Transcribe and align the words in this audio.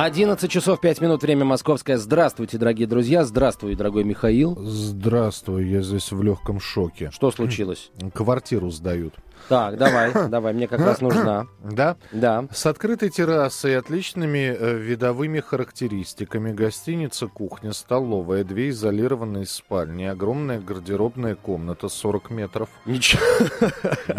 11 0.00 0.48
часов 0.48 0.80
5 0.80 1.00
минут, 1.00 1.22
время 1.22 1.44
московское. 1.44 1.98
Здравствуйте, 1.98 2.56
дорогие 2.56 2.86
друзья. 2.86 3.24
Здравствуй, 3.24 3.74
дорогой 3.74 4.04
Михаил. 4.04 4.56
Здравствуй, 4.56 5.66
я 5.66 5.82
здесь 5.82 6.12
в 6.12 6.22
легком 6.22 6.60
шоке. 6.60 7.10
Что 7.10 7.32
случилось? 7.32 7.90
Квартиру 8.14 8.70
сдают. 8.70 9.16
Так, 9.48 9.76
давай, 9.76 10.12
давай, 10.28 10.52
мне 10.52 10.68
как 10.68 10.78
раз 10.78 11.00
нужна. 11.00 11.48
Да? 11.64 11.96
Да. 12.12 12.46
С 12.52 12.66
открытой 12.66 13.10
террасой, 13.10 13.76
отличными 13.76 14.56
э, 14.56 14.78
видовыми 14.78 15.40
характеристиками. 15.40 16.52
Гостиница, 16.52 17.26
кухня, 17.26 17.72
столовая, 17.72 18.44
две 18.44 18.68
изолированные 18.68 19.46
спальни, 19.46 20.04
огромная 20.04 20.60
гардеробная 20.60 21.34
комната 21.34 21.88
40 21.88 22.30
метров. 22.30 22.68
Ничего. 22.86 23.20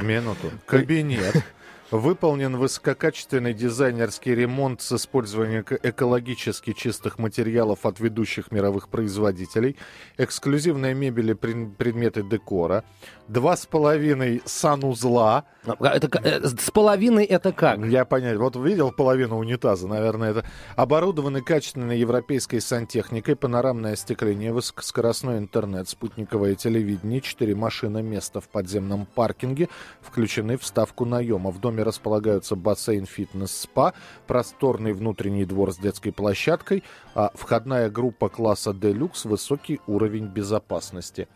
Минуту. 0.01 0.51
Кабинет. 0.65 1.41
Выполнен 1.91 2.55
высококачественный 2.55 3.51
дизайнерский 3.55 4.35
ремонт 4.35 4.79
с 4.79 4.91
использованием 4.91 5.63
эко- 5.63 5.79
экологически 5.81 6.73
чистых 6.73 7.17
материалов 7.17 7.83
от 7.83 7.99
ведущих 7.99 8.51
мировых 8.51 8.89
производителей, 8.89 9.75
эксклюзивная 10.17 10.93
мебель 10.93 11.31
и 11.31 11.33
пред- 11.33 11.75
предметы 11.77 12.21
декора, 12.21 12.83
два 13.27 13.57
с 13.57 13.65
половиной 13.65 14.43
санузла. 14.45 15.45
Это, 15.79 16.07
ка- 16.07 16.21
э, 16.23 16.45
с 16.47 16.69
половиной 16.69 17.25
это 17.25 17.51
как? 17.51 17.83
Я 17.83 18.05
понять, 18.05 18.37
вот 18.37 18.55
видел 18.55 18.91
половину 18.91 19.39
унитаза, 19.39 19.87
наверное, 19.87 20.31
это 20.31 20.45
оборудованы 20.75 21.41
качественной 21.41 21.97
европейской 21.97 22.59
сантехникой, 22.59 23.35
панорамное 23.35 23.93
остекление, 23.93 24.53
высокоскоростной 24.53 25.39
интернет, 25.39 25.89
спутниковое 25.89 26.53
телевидение, 26.53 27.19
четыре 27.21 27.55
машины, 27.55 28.03
место 28.03 28.41
в 28.41 28.47
подземном 28.47 29.07
паркинге, 29.07 29.69
включены 30.01 30.55
в 30.59 30.65
ставку 30.67 31.05
наема. 31.05 31.49
В 31.49 31.59
доме 31.59 31.78
располагаются 31.83 32.55
бассейн, 32.55 33.05
фитнес, 33.05 33.51
спа, 33.51 33.93
просторный 34.27 34.93
внутренний 34.93 35.45
двор 35.45 35.71
с 35.73 35.77
детской 35.77 36.11
площадкой, 36.11 36.83
а 37.15 37.31
входная 37.33 37.89
группа 37.89 38.29
класса 38.29 38.73
«Делюкс», 38.73 39.25
высокий 39.25 39.79
уровень 39.87 40.27
безопасности. 40.27 41.27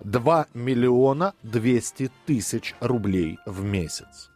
2 0.00 0.46
миллиона 0.54 1.34
200 1.42 2.10
тысяч 2.26 2.74
рублей 2.80 3.38
в 3.46 3.62
месяц. 3.64 4.30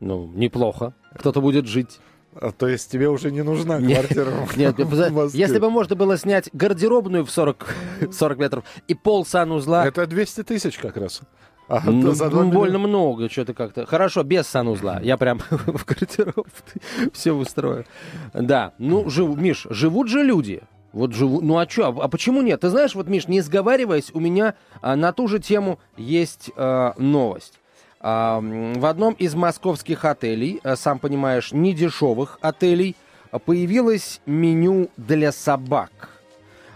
Ну, 0.00 0.26
неплохо. 0.34 0.92
Кто-то 1.14 1.40
будет 1.40 1.66
жить. 1.66 2.00
А, 2.34 2.52
то 2.52 2.68
есть 2.68 2.90
тебе 2.90 3.08
уже 3.08 3.30
не 3.30 3.42
нужна 3.42 3.78
Нет, 3.78 3.98
квартира 4.08 4.30
в 4.30 4.56
Нет, 4.56 4.78
в 4.78 5.12
Москве? 5.12 5.40
если 5.40 5.58
бы 5.58 5.70
можно 5.70 5.96
было 5.96 6.18
снять 6.18 6.50
гардеробную 6.52 7.24
в 7.24 7.30
40, 7.30 7.74
40 8.12 8.38
метров 8.38 8.64
и 8.88 8.94
пол 8.94 9.24
санузла, 9.24 9.86
Это 9.86 10.06
200 10.06 10.42
тысяч 10.42 10.76
как 10.76 10.98
раз. 10.98 11.22
А, 11.68 11.80
ну, 11.84 12.12
за 12.12 12.30
ну, 12.30 12.50
больно 12.50 12.78
много, 12.78 13.28
что-то 13.28 13.52
как-то. 13.52 13.86
Хорошо, 13.86 14.22
без 14.22 14.46
санузла. 14.46 15.00
Я 15.02 15.16
прям 15.16 15.40
в 15.50 15.84
гардероб 15.84 16.46
все 17.12 17.32
устрою. 17.32 17.84
Да, 18.32 18.72
ну, 18.78 19.10
жив- 19.10 19.36
Миш, 19.36 19.66
живут 19.70 20.08
же 20.08 20.22
люди. 20.22 20.62
Вот 20.92 21.12
живу, 21.12 21.42
ну 21.42 21.58
а 21.58 21.68
что, 21.68 21.88
а 21.88 22.08
почему 22.08 22.40
нет? 22.40 22.60
Ты 22.60 22.70
знаешь, 22.70 22.94
вот, 22.94 23.08
Миш, 23.08 23.28
не 23.28 23.42
сговариваясь, 23.42 24.10
у 24.14 24.20
меня 24.20 24.54
а, 24.80 24.96
на 24.96 25.12
ту 25.12 25.28
же 25.28 25.40
тему 25.40 25.78
есть 25.98 26.50
а, 26.56 26.94
новость. 26.96 27.60
А, 28.00 28.40
в 28.40 28.86
одном 28.86 29.12
из 29.14 29.34
московских 29.34 30.04
отелей, 30.04 30.60
а, 30.62 30.76
сам 30.76 30.98
понимаешь, 30.98 31.52
недешевых 31.52 32.38
отелей, 32.40 32.96
а, 33.30 33.38
появилось 33.38 34.20
меню 34.24 34.88
для 34.96 35.32
собак. 35.32 35.90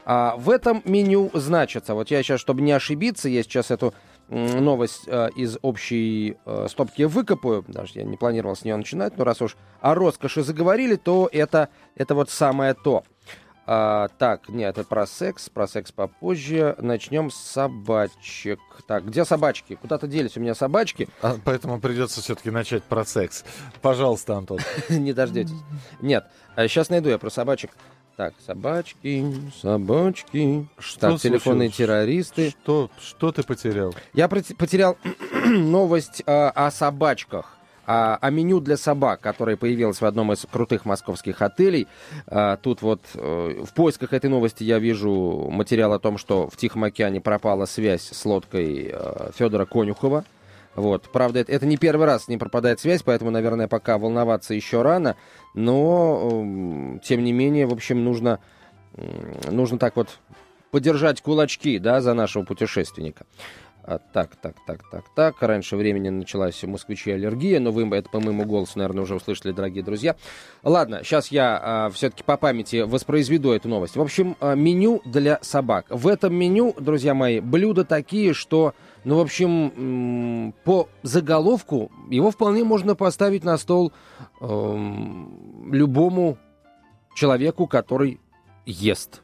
А, 0.05 0.35
в 0.37 0.51
этом 0.51 0.83
меню 0.85 1.31
значится, 1.33 1.95
вот 1.95 2.11
я 2.11 2.23
сейчас, 2.23 2.41
чтобы 2.41 2.63
не 2.63 2.73
ошибиться, 2.73 3.29
я 3.29 3.43
сейчас 3.43 3.71
эту 3.71 3.95
новость 4.31 5.03
э, 5.07 5.31
из 5.37 5.59
общей 5.63 6.37
э, 6.47 6.67
стопки 6.71 7.03
выкопаю, 7.03 7.65
даже 7.67 7.93
я 7.95 8.05
не 8.05 8.17
планировал 8.17 8.55
с 8.55 8.65
нее 8.65 8.77
начинать, 8.77 9.17
но 9.19 9.25
раз 9.25 9.43
уж 9.43 9.57
о 9.81 9.95
роскоши 9.95 10.43
заговорили, 10.43 10.97
то 10.97 11.29
это, 11.33 11.69
это 11.97 12.15
вот 12.15 12.31
самое 12.31 12.75
то. 12.75 13.03
А, 13.73 14.09
так, 14.19 14.49
нет, 14.49 14.79
это 14.79 14.89
про 14.89 15.07
секс, 15.07 15.49
про 15.49 15.69
секс 15.69 15.93
попозже. 15.93 16.75
Начнем 16.79 17.31
с 17.31 17.37
собачек. 17.37 18.59
Так, 18.89 19.07
где 19.07 19.25
собачки? 19.25 19.77
Куда-то 19.77 20.09
делись 20.09 20.37
у 20.37 20.41
меня 20.41 20.57
собачки. 20.57 21.09
А, 21.23 21.37
поэтому 21.45 21.81
придется 21.81 22.21
все-таки 22.21 22.51
начать 22.51 22.83
про 22.83 23.05
секс. 23.05 23.45
Пожалуйста, 23.81 24.37
Антон. 24.37 24.59
Не 24.89 25.13
дождетесь. 25.13 25.55
Нет, 26.01 26.27
сейчас 26.57 26.89
найду 26.89 27.11
я 27.11 27.19
про 27.19 27.31
собачек. 27.31 27.71
Так, 28.21 28.35
собачки, 28.47 29.25
собачки. 29.63 30.67
Что 30.79 31.13
так, 31.13 31.21
телефонные 31.21 31.71
террористы. 31.71 32.51
Что, 32.51 32.91
что 33.01 33.33
ты 33.33 33.43
потерял? 33.43 33.95
Я 34.13 34.29
потерял 34.29 34.99
новость 35.47 36.23
э, 36.27 36.31
о 36.31 36.71
собачках. 36.71 37.57
О, 37.87 38.17
о 38.17 38.31
меню 38.31 38.61
для 38.61 38.77
собак, 38.77 39.23
которое 39.23 39.57
появилось 39.57 40.03
в 40.03 40.05
одном 40.05 40.35
из 40.35 40.45
крутых 40.53 40.85
московских 40.85 41.41
отелей. 41.41 41.89
А, 42.27 42.59
тут 42.59 42.83
вот 42.83 43.01
э, 43.15 43.65
в 43.65 43.73
поисках 43.73 44.13
этой 44.13 44.29
новости 44.29 44.65
я 44.65 44.79
вижу 44.81 45.49
материал 45.51 45.95
о 45.95 45.99
том, 45.99 46.19
что 46.19 46.51
в 46.51 46.59
Тихом 46.59 46.85
океане 46.85 47.23
пропала 47.23 47.65
связь 47.65 48.03
с 48.03 48.27
лодкой 48.27 48.91
э, 48.93 49.31
Федора 49.35 49.65
Конюхова. 49.65 50.27
Вот. 50.75 51.09
Правда, 51.13 51.41
это, 51.41 51.53
это 51.53 51.67
не 51.67 51.77
первый 51.77 52.07
раз 52.07 52.25
с 52.25 52.29
ним 52.29 52.39
пропадает 52.39 52.81
связь, 52.81 53.03
поэтому, 53.03 53.31
наверное, 53.31 53.69
пока 53.69 53.99
волноваться 53.99 54.55
еще 54.55 54.83
рано. 54.83 55.17
Но, 55.55 56.29
эм, 56.31 57.01
тем 57.01 57.25
не 57.25 57.33
менее, 57.33 57.67
в 57.67 57.73
общем, 57.73 58.05
нужно, 58.05 58.39
нужно 59.51 59.79
так 59.79 59.97
вот 59.97 60.19
подержать 60.71 61.21
кулачки, 61.21 61.79
да, 61.79 62.01
за 62.01 62.15
нашего 62.15 62.45
путешественника. 62.45 63.27
А, 63.83 63.99
так, 63.99 64.37
так, 64.37 64.57
так, 64.67 64.83
так, 64.91 65.05
так. 65.15 65.43
Раньше 65.43 65.77
времени 65.77 66.09
началась 66.11 66.63
у 66.63 66.69
аллергия, 67.15 67.61
но 67.61 67.73
вы 67.73 67.85
это 67.97 68.09
по 68.11 68.21
моему 68.21 68.45
голосу, 68.45 68.79
наверное, 68.79 69.03
уже 69.03 69.15
услышали, 69.15 69.53
дорогие 69.53 69.83
друзья. 69.83 70.17
Ладно, 70.63 71.01
сейчас 71.03 71.29
я 71.29 71.91
все-таки 71.95 72.23
по 72.23 72.37
памяти 72.37 72.83
воспроизведу 72.83 73.53
эту 73.53 73.69
новость. 73.69 73.97
В 73.97 74.01
общем, 74.01 74.37
а, 74.41 74.55
меню 74.55 75.01
для 75.05 75.39
собак. 75.43 75.87
В 75.89 76.09
этом 76.09 76.35
меню, 76.35 76.75
друзья 76.79 77.15
мои, 77.15 77.41
блюда 77.41 77.85
такие, 77.85 78.35
что, 78.35 78.75
ну, 79.05 79.17
в 79.17 79.21
общем, 79.21 80.53
по 80.65 80.89
заголовку 81.03 81.91
его 82.11 82.31
вполне 82.31 82.65
можно 82.65 82.95
поставить 82.95 83.45
на 83.45 83.57
стол 83.57 83.93
эм, 84.41 85.71
любому 85.73 86.39
человеку, 87.15 87.67
который 87.67 88.21
ест. 88.67 89.23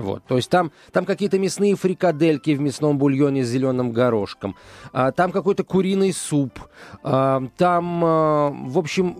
Вот, 0.00 0.24
то 0.26 0.36
есть 0.36 0.50
там, 0.50 0.72
там 0.92 1.04
какие-то 1.04 1.38
мясные 1.38 1.76
фрикадельки 1.76 2.54
в 2.54 2.60
мясном 2.60 2.98
бульоне 2.98 3.44
с 3.44 3.48
зеленым 3.48 3.92
горошком, 3.92 4.56
а, 4.92 5.12
там 5.12 5.30
какой-то 5.30 5.62
куриный 5.64 6.12
суп, 6.12 6.58
а, 7.02 7.42
там, 7.56 8.04
а, 8.04 8.50
в 8.50 8.78
общем, 8.78 9.18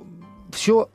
все, 0.53 0.89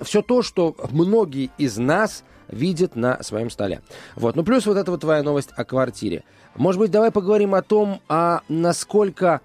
все 0.00 0.22
то, 0.22 0.42
что 0.42 0.74
многие 0.90 1.50
из 1.56 1.78
нас 1.78 2.24
видят 2.48 2.96
на 2.96 3.22
своем 3.22 3.50
столе. 3.50 3.80
Вот, 4.16 4.36
ну 4.36 4.42
плюс 4.42 4.66
вот 4.66 4.76
эта 4.76 4.90
вот 4.90 5.00
твоя 5.00 5.22
новость 5.22 5.50
о 5.56 5.64
квартире. 5.64 6.24
Может 6.56 6.80
быть, 6.80 6.90
давай 6.90 7.10
поговорим 7.10 7.54
о 7.54 7.62
том, 7.62 8.00
а 8.08 8.42
насколько, 8.48 9.40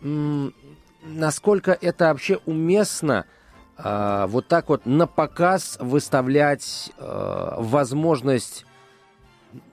насколько 0.00 1.76
это 1.80 2.06
вообще 2.06 2.40
уместно 2.46 3.26
а, 3.80 4.26
вот 4.26 4.48
так 4.48 4.68
вот 4.68 4.86
на 4.86 5.06
показ 5.06 5.78
выставлять 5.80 6.90
а, 6.98 7.60
возможность 7.60 8.64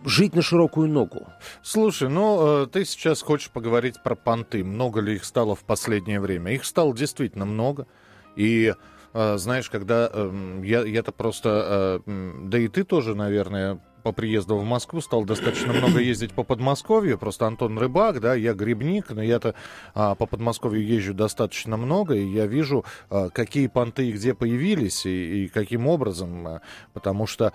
жить 0.04 0.36
на 0.36 0.42
широкую 0.42 0.88
ногу. 0.90 1.28
Слушай, 1.62 2.10
ну 2.10 2.64
э, 2.64 2.68
ты 2.68 2.86
сейчас 2.86 3.22
хочешь 3.22 3.50
поговорить 3.50 4.02
про 4.04 4.16
понты. 4.16 4.64
Много 4.64 5.02
ли 5.02 5.16
их 5.16 5.26
стало 5.26 5.56
в 5.56 5.64
последнее 5.64 6.20
время? 6.20 6.54
Их 6.54 6.66
стало 6.66 6.96
действительно 6.96 7.46
много. 7.46 7.88
И 8.36 8.74
э, 9.14 9.38
знаешь, 9.38 9.70
когда 9.70 10.10
э, 10.12 10.62
я, 10.64 10.84
я-то 10.84 11.12
просто, 11.12 12.02
э, 12.06 12.40
да 12.44 12.58
и 12.58 12.68
ты 12.68 12.84
тоже, 12.84 13.16
наверное, 13.16 13.80
по 14.06 14.12
приезду 14.12 14.56
в 14.58 14.64
Москву 14.64 15.02
стал 15.02 15.26
достаточно 15.26 15.74
много 15.74 16.00
ездить 16.00 16.32
по 16.32 16.44
Подмосковью. 16.44 17.18
Просто 17.18 17.48
Антон 17.48 17.80
рыбак, 17.80 18.22
да, 18.22 18.36
я 18.36 18.54
грибник, 18.54 19.10
но 19.10 19.24
я-то 19.24 19.56
а, 19.96 20.14
по 20.14 20.28
Подмосковью 20.28 20.86
езжу 20.86 21.16
достаточно 21.16 21.76
много, 21.76 22.14
и 22.14 22.24
я 22.24 22.46
вижу, 22.46 22.86
а, 23.10 23.32
какие 23.32 23.66
понты 23.66 24.10
и 24.10 24.12
где 24.12 24.36
появились, 24.36 25.08
и, 25.08 25.46
и 25.46 25.48
каким 25.48 25.88
образом. 25.88 26.46
а, 26.46 26.62
Потому 26.94 27.26
что, 27.26 27.52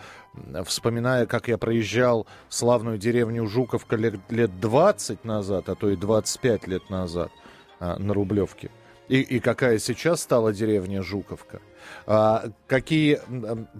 вспоминая, 0.64 1.26
как 1.26 1.46
я 1.46 1.56
проезжал 1.56 2.26
славную 2.48 2.98
деревню 2.98 3.46
Жуковка 3.46 3.94
лет, 3.94 4.16
лет 4.28 4.58
20 4.58 5.24
назад, 5.24 5.68
а 5.68 5.76
то 5.76 5.88
и 5.88 5.94
25 5.94 6.66
лет 6.66 6.90
назад 6.90 7.30
а, 7.78 7.96
на 7.96 8.12
Рублевке, 8.12 8.72
и, 9.10 9.22
и 9.22 9.40
какая 9.40 9.80
сейчас 9.80 10.22
стала 10.22 10.52
деревня 10.52 11.02
Жуковка. 11.02 11.60
А, 12.06 12.44
какие, 12.68 13.20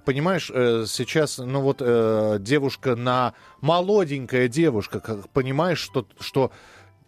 понимаешь, 0.05 0.51
э, 0.53 0.87
сейчас, 0.89 1.39
ну 1.39 1.61
вот 1.61 1.77
э, 1.81 2.39
девушка 2.41 2.97
на 2.97 3.35
молоденькая 3.61 4.49
девушка, 4.49 5.01
понимаешь, 5.33 5.79
что, 5.79 6.05
что 6.19 6.51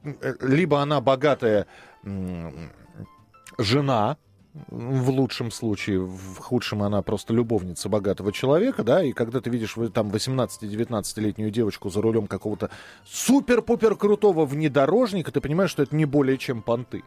э, 0.04 0.34
либо 0.40 0.80
она 0.80 1.00
богатая 1.00 1.66
жена, 3.58 4.16
в 4.68 5.10
лучшем 5.10 5.50
случае, 5.50 6.00
в 6.00 6.36
худшем 6.38 6.84
она 6.84 7.02
просто 7.02 7.34
любовница 7.34 7.88
богатого 7.88 8.32
человека, 8.32 8.84
да, 8.84 9.02
и 9.02 9.12
когда 9.12 9.40
ты 9.40 9.50
видишь 9.50 9.74
там 9.92 10.10
18-19-летнюю 10.10 11.50
девочку 11.50 11.90
за 11.90 12.00
рулем 12.00 12.28
какого-то 12.28 12.70
супер-пупер 13.04 13.96
крутого 13.96 14.44
внедорожника, 14.46 15.32
ты 15.32 15.40
понимаешь, 15.40 15.70
что 15.70 15.82
это 15.82 15.96
не 15.96 16.04
более 16.04 16.38
чем 16.38 16.62
понты 16.62 17.02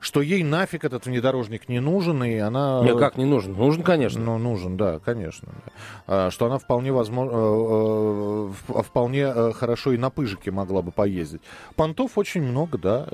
что 0.00 0.22
ей 0.22 0.42
нафиг 0.42 0.84
этот 0.84 1.04
внедорожник 1.04 1.68
не 1.68 1.78
нужен, 1.78 2.24
и 2.24 2.36
она... 2.38 2.82
Не, 2.82 2.96
как 2.96 3.16
не 3.18 3.26
нужен? 3.26 3.52
Нужен, 3.52 3.82
конечно. 3.82 4.20
Ну, 4.20 4.38
нужен, 4.38 4.78
да, 4.78 4.98
конечно. 4.98 5.48
А, 6.06 6.30
что 6.30 6.46
она 6.46 6.58
вполне 6.58 6.90
возможно, 6.90 7.32
э, 7.34 8.52
э, 8.68 8.82
вполне 8.82 9.32
э, 9.34 9.52
хорошо 9.52 9.92
и 9.92 9.98
на 9.98 10.08
пыжике 10.08 10.50
могла 10.50 10.80
бы 10.80 10.90
поездить. 10.90 11.42
Понтов 11.76 12.16
очень 12.16 12.42
много, 12.42 12.78
да. 12.78 13.06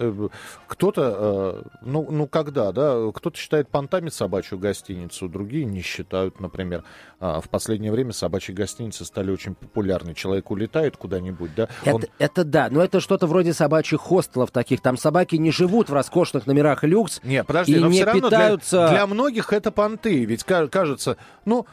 Кто-то, 0.68 1.64
ну, 1.82 2.06
ну 2.10 2.28
когда, 2.28 2.70
да, 2.70 3.10
кто-то 3.12 3.36
считает 3.36 3.68
понтами 3.68 4.08
собачью 4.08 4.58
гостиницу, 4.58 5.28
другие 5.28 5.64
не 5.64 5.82
считают, 5.82 6.40
например. 6.40 6.84
А, 7.18 7.40
в 7.40 7.48
последнее 7.48 7.90
время 7.90 8.12
собачьи 8.12 8.54
гостиницы 8.54 9.04
стали 9.04 9.30
очень 9.30 9.54
популярны. 9.54 10.14
Человек 10.14 10.50
улетает 10.50 10.96
куда-нибудь, 10.96 11.54
да? 11.56 11.68
Это, 11.82 11.96
Он... 11.96 12.02
это 12.18 12.44
да, 12.44 12.68
но 12.70 12.82
это 12.82 13.00
что-то 13.00 13.26
вроде 13.26 13.54
собачьих 13.54 14.00
хостелов 14.00 14.50
таких. 14.50 14.82
Там 14.82 14.96
собаки 14.98 15.36
не 15.36 15.50
живут 15.50 15.88
в 15.88 15.94
роскошных 15.94 16.46
номерах 16.46 16.75
номерах 16.82 16.84
люкс 16.84 17.20
не, 17.22 17.42
подожди, 17.44 17.74
и 17.74 17.78
но 17.78 17.88
не 17.88 17.96
все 17.96 18.04
равно 18.04 18.28
питаются... 18.28 18.88
Для, 18.88 18.90
для 18.90 19.06
многих 19.06 19.52
это 19.52 19.70
понты, 19.70 20.24
ведь 20.24 20.44
кажется, 20.44 21.16
ну, 21.44 21.66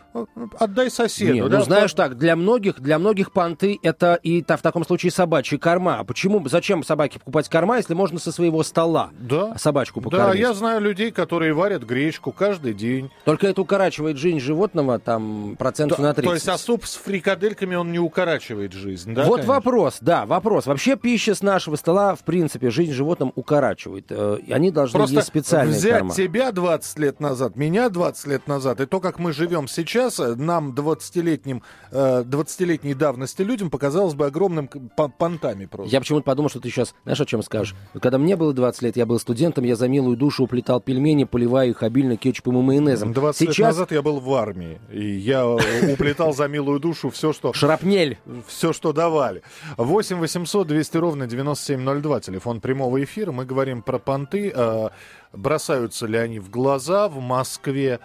отдай 0.59 0.89
соседу. 0.89 1.33
Не, 1.33 1.49
да? 1.49 1.59
ну 1.59 1.63
знаешь 1.63 1.93
так, 1.93 2.17
для 2.17 2.35
многих, 2.35 2.79
для 2.79 2.99
многих 2.99 3.31
понты 3.31 3.79
это 3.81 4.19
и 4.21 4.41
та, 4.41 4.57
в 4.57 4.61
таком 4.61 4.85
случае 4.85 5.11
собачьи 5.11 5.57
корма. 5.57 5.99
А 5.99 6.03
почему, 6.03 6.47
зачем 6.47 6.83
собаке 6.83 7.19
покупать 7.19 7.49
корма, 7.49 7.77
если 7.77 7.93
можно 7.93 8.19
со 8.19 8.31
своего 8.31 8.63
стола 8.63 9.09
да. 9.19 9.57
собачку 9.57 10.01
покормить? 10.01 10.33
Да, 10.33 10.37
я 10.37 10.53
знаю 10.53 10.81
людей, 10.81 11.11
которые 11.11 11.53
варят 11.53 11.83
гречку 11.83 12.31
каждый 12.31 12.73
день. 12.73 13.11
Только 13.25 13.47
это 13.47 13.61
укорачивает 13.61 14.17
жизнь 14.17 14.39
животного 14.39 14.99
там 14.99 15.55
процентов 15.57 15.97
да, 15.97 16.09
на 16.09 16.13
30. 16.13 16.29
То 16.29 16.33
есть, 16.35 16.47
а 16.49 16.57
суп 16.57 16.85
с 16.85 16.95
фрикадельками 16.95 17.75
он 17.75 17.91
не 17.91 17.99
укорачивает 17.99 18.73
жизнь, 18.73 19.13
да? 19.13 19.23
Вот 19.23 19.37
конечно? 19.37 19.53
вопрос, 19.53 19.97
да, 20.01 20.25
вопрос. 20.25 20.65
Вообще 20.65 20.95
пища 20.95 21.35
с 21.35 21.41
нашего 21.41 21.75
стола, 21.75 22.15
в 22.15 22.23
принципе, 22.23 22.69
жизнь 22.69 22.91
животным 22.91 23.31
укорачивает. 23.35 24.05
Э, 24.09 24.37
они 24.49 24.71
должны 24.71 24.92
Просто 24.93 25.15
есть 25.15 25.27
специальные 25.27 25.77
взять 25.77 25.99
корма. 25.99 26.13
тебя 26.13 26.51
20 26.51 26.99
лет 26.99 27.19
назад, 27.19 27.55
меня 27.55 27.89
20 27.89 28.27
лет 28.27 28.47
назад, 28.47 28.79
и 28.81 28.85
то, 28.85 28.99
как 28.99 29.19
мы 29.19 29.33
живем 29.33 29.67
сейчас, 29.67 30.19
э, 30.19 30.35
нам 30.35 30.73
20-летним, 30.73 31.61
20-летней 31.91 32.93
давности 32.93 33.41
людям 33.41 33.69
показалось 33.69 34.13
бы 34.13 34.25
огромным 34.25 34.67
понтами 34.67 35.65
просто. 35.65 35.91
Я 35.91 35.99
почему-то 35.99 36.23
подумал, 36.23 36.49
что 36.49 36.59
ты 36.59 36.69
сейчас, 36.69 36.95
знаешь, 37.03 37.19
о 37.19 37.25
чем 37.25 37.43
скажешь? 37.43 37.75
Когда 38.01 38.17
мне 38.17 38.35
было 38.35 38.53
20 38.53 38.81
лет, 38.83 38.97
я 38.97 39.05
был 39.05 39.19
студентом, 39.19 39.63
я 39.63 39.75
за 39.75 39.87
милую 39.87 40.17
душу 40.17 40.43
уплетал 40.43 40.79
пельмени, 40.79 41.23
поливая 41.23 41.69
их 41.69 41.83
обильно 41.83 42.17
кетчупом 42.17 42.59
и 42.59 42.61
майонезом. 42.61 43.13
20 43.13 43.39
сейчас... 43.39 43.57
лет 43.57 43.67
назад 43.67 43.91
я 43.91 44.01
был 44.01 44.19
в 44.19 44.33
армии, 44.33 44.79
и 44.91 45.05
я 45.05 45.47
уплетал 45.47 46.33
за 46.33 46.47
милую 46.47 46.79
душу 46.79 47.09
все, 47.09 47.33
что... 47.33 47.53
Шрапнель. 47.53 48.17
Все, 48.47 48.73
что 48.73 48.93
давали. 48.93 49.43
8 49.77 50.17
800 50.17 50.67
200 50.67 50.97
ровно 50.97 51.27
9702, 51.27 52.19
телефон 52.21 52.61
прямого 52.61 53.03
эфира. 53.03 53.31
Мы 53.31 53.45
говорим 53.45 53.81
про 53.81 53.99
понты. 53.99 54.51
А, 54.87 54.91
бросаются 55.31 56.05
ли 56.05 56.17
они 56.17 56.39
в 56.39 56.49
глаза 56.49 57.07
в 57.07 57.19
Москве? 57.19 57.99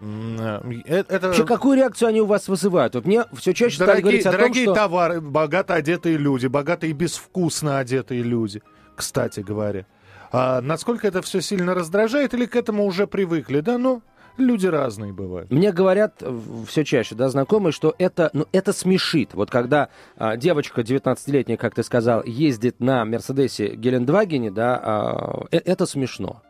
Э, 0.00 0.60
это... 0.86 1.28
Вообще, 1.28 1.44
какую 1.44 1.76
реакцию 1.76 2.08
они 2.08 2.20
у 2.20 2.26
вас 2.26 2.48
вызывают? 2.48 2.94
Вот 2.94 3.04
мне 3.06 3.24
все 3.34 3.52
чаще 3.52 3.78
дорогие, 3.78 3.94
стали 3.94 4.02
говорить 4.02 4.26
о 4.26 4.32
дорогие 4.32 4.64
том, 4.66 4.74
что... 4.74 4.82
товары, 4.82 5.20
богато 5.20 5.74
одетые 5.74 6.16
люди, 6.16 6.46
богатые 6.46 6.90
и 6.90 6.92
безвкусно 6.92 7.78
одетые 7.78 8.22
люди, 8.22 8.62
кстати 8.94 9.40
говоря. 9.40 9.86
А 10.30 10.60
насколько 10.60 11.08
это 11.08 11.22
все 11.22 11.40
сильно 11.40 11.74
раздражает 11.74 12.34
или 12.34 12.46
к 12.46 12.54
этому 12.54 12.84
уже 12.84 13.06
привыкли? 13.06 13.60
Да, 13.60 13.78
ну, 13.78 14.02
люди 14.38 14.66
разные 14.66 15.12
бывают. 15.12 15.50
Мне 15.50 15.72
говорят 15.72 16.16
э, 16.20 16.38
все 16.66 16.84
чаще, 16.84 17.14
да, 17.14 17.28
знакомые, 17.28 17.72
что 17.72 17.94
это, 17.98 18.30
ну, 18.32 18.46
это 18.52 18.72
смешит. 18.72 19.34
Вот 19.34 19.50
когда 19.50 19.88
а, 20.16 20.36
девочка 20.36 20.82
19-летняя, 20.82 21.56
как 21.56 21.74
ты 21.74 21.82
сказал, 21.82 22.22
ездит 22.24 22.80
на 22.80 23.04
Мерседесе 23.04 23.74
Гелендвагене, 23.74 24.50
да, 24.50 24.80
а, 24.82 25.46
э, 25.50 25.58
это 25.64 25.86
смешно. 25.86 26.42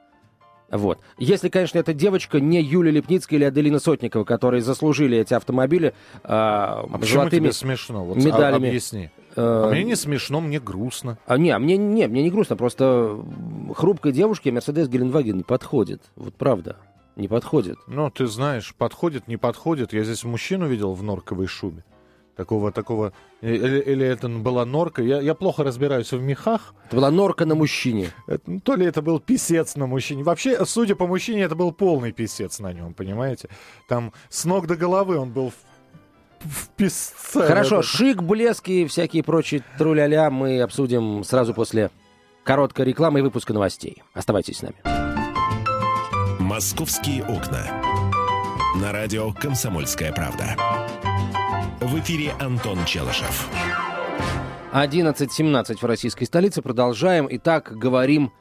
Вот. 0.70 0.98
Если, 1.16 1.48
конечно, 1.48 1.78
эта 1.78 1.94
девочка 1.94 2.40
не 2.40 2.60
Юлия 2.60 2.90
Лепницкая 2.90 3.38
или 3.38 3.44
Аделина 3.46 3.78
Сотникова, 3.78 4.24
которые 4.24 4.60
заслужили 4.60 5.16
эти 5.16 5.32
автомобили 5.32 5.88
э, 5.88 5.92
а 6.24 6.86
золотыми 7.00 7.40
тебе 7.46 7.52
смешно? 7.52 8.04
Вот 8.04 8.18
медалями. 8.18 8.68
Объясни. 8.68 9.10
А 9.36 9.70
мне 9.70 9.84
не 9.84 9.94
смешно, 9.94 10.40
мне 10.40 10.58
грустно. 10.58 11.18
А 11.26 11.38
не, 11.38 11.50
а 11.50 11.58
мне 11.58 11.76
не, 11.76 12.08
мне 12.08 12.22
не 12.22 12.30
грустно, 12.30 12.56
просто 12.56 13.18
хрупкой 13.74 14.12
девушке 14.12 14.50
Мерседес 14.50 14.88
Геленваген 14.88 15.36
не 15.36 15.42
подходит. 15.44 16.02
Вот 16.16 16.34
правда, 16.34 16.76
не 17.18 17.28
подходит. 17.28 17.78
Ну, 17.86 18.10
ты 18.10 18.26
знаешь, 18.26 18.74
подходит, 18.74 19.28
не 19.28 19.36
подходит. 19.36 19.92
Я 19.92 20.04
здесь 20.04 20.24
мужчину 20.24 20.66
видел 20.66 20.94
в 20.94 21.02
норковой 21.02 21.46
шубе 21.46 21.84
такого, 22.38 22.70
такого, 22.70 23.12
э, 23.40 23.52
или, 23.52 23.80
или 23.80 24.06
это 24.06 24.28
была 24.28 24.64
норка, 24.64 25.02
я, 25.02 25.20
я 25.20 25.34
плохо 25.34 25.64
разбираюсь 25.64 26.12
в 26.12 26.22
мехах. 26.22 26.72
Это 26.86 26.96
была 26.96 27.10
норка 27.10 27.44
на 27.44 27.56
мужчине. 27.56 28.10
Это, 28.28 28.42
ну, 28.46 28.60
то 28.60 28.76
ли 28.76 28.86
это 28.86 29.02
был 29.02 29.18
писец 29.18 29.74
на 29.74 29.86
мужчине. 29.86 30.22
Вообще, 30.22 30.64
судя 30.64 30.94
по 30.94 31.08
мужчине, 31.08 31.42
это 31.42 31.56
был 31.56 31.72
полный 31.72 32.12
писец 32.12 32.60
на 32.60 32.72
нем, 32.72 32.94
понимаете? 32.94 33.48
Там 33.88 34.12
с 34.28 34.44
ног 34.44 34.68
до 34.68 34.76
головы 34.76 35.18
он 35.18 35.32
был 35.32 35.50
в, 35.50 36.48
в 36.48 36.68
писце. 36.76 37.42
Хорошо, 37.42 37.82
шик, 37.82 38.22
блеск 38.22 38.68
и 38.68 38.86
всякие 38.86 39.24
прочие 39.24 39.64
труляля 39.76 40.30
мы 40.30 40.60
обсудим 40.60 41.24
сразу 41.24 41.54
после 41.54 41.90
короткой 42.44 42.86
рекламы 42.86 43.18
и 43.18 43.22
выпуска 43.22 43.52
новостей. 43.52 44.04
Оставайтесь 44.14 44.58
с 44.58 44.62
нами. 44.62 45.07
«Московские 46.48 47.22
окна». 47.24 47.60
На 48.80 48.90
радио 48.90 49.34
«Комсомольская 49.34 50.14
правда». 50.14 50.56
В 51.82 52.00
эфире 52.00 52.32
Антон 52.40 52.86
Челышев. 52.86 53.50
11.17 54.72 55.76
в 55.76 55.84
российской 55.84 56.24
столице. 56.24 56.62
Продолжаем. 56.62 57.28
Итак, 57.30 57.76
говорим 57.76 58.32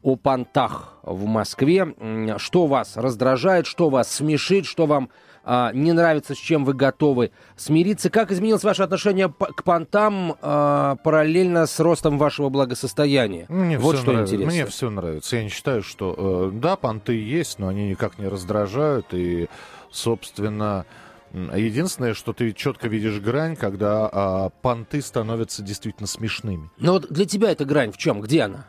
о 0.00 0.14
понтах 0.14 1.00
в 1.02 1.24
Москве. 1.24 1.92
Что 2.38 2.68
вас 2.68 2.96
раздражает, 2.96 3.66
что 3.66 3.90
вас 3.90 4.08
смешит, 4.14 4.64
что 4.64 4.86
вам 4.86 5.10
а, 5.44 5.72
не 5.72 5.92
нравится, 5.92 6.34
с 6.34 6.38
чем 6.38 6.64
вы 6.64 6.74
готовы 6.74 7.30
смириться. 7.56 8.10
Как 8.10 8.30
изменилось 8.30 8.64
ваше 8.64 8.82
отношение 8.82 9.28
к 9.28 9.64
понтам 9.64 10.36
а, 10.42 10.96
параллельно 10.96 11.66
с 11.66 11.80
ростом 11.80 12.18
вашего 12.18 12.48
благосостояния? 12.48 13.46
Мне 13.48 13.78
вот 13.78 13.96
что 13.96 14.12
нравится. 14.12 14.34
интересно. 14.34 14.54
Мне 14.54 14.66
все 14.66 14.90
нравится. 14.90 15.36
Я 15.36 15.44
не 15.44 15.48
считаю, 15.48 15.82
что... 15.82 16.50
Э, 16.52 16.58
да, 16.58 16.76
понты 16.76 17.20
есть, 17.20 17.58
но 17.58 17.68
они 17.68 17.88
никак 17.88 18.18
не 18.18 18.28
раздражают. 18.28 19.06
И, 19.12 19.48
собственно, 19.90 20.84
Единственное, 21.32 22.14
что 22.14 22.32
ты 22.32 22.52
четко 22.52 22.88
видишь 22.88 23.20
грань, 23.20 23.54
когда 23.54 24.08
а, 24.12 24.48
понты 24.48 25.00
становятся 25.00 25.62
действительно 25.62 26.08
смешными. 26.08 26.70
Но 26.78 26.94
вот 26.94 27.06
для 27.08 27.24
тебя 27.24 27.52
эта 27.52 27.64
грань 27.64 27.92
в 27.92 27.96
чем? 27.96 28.20
Где 28.20 28.42
она? 28.42 28.66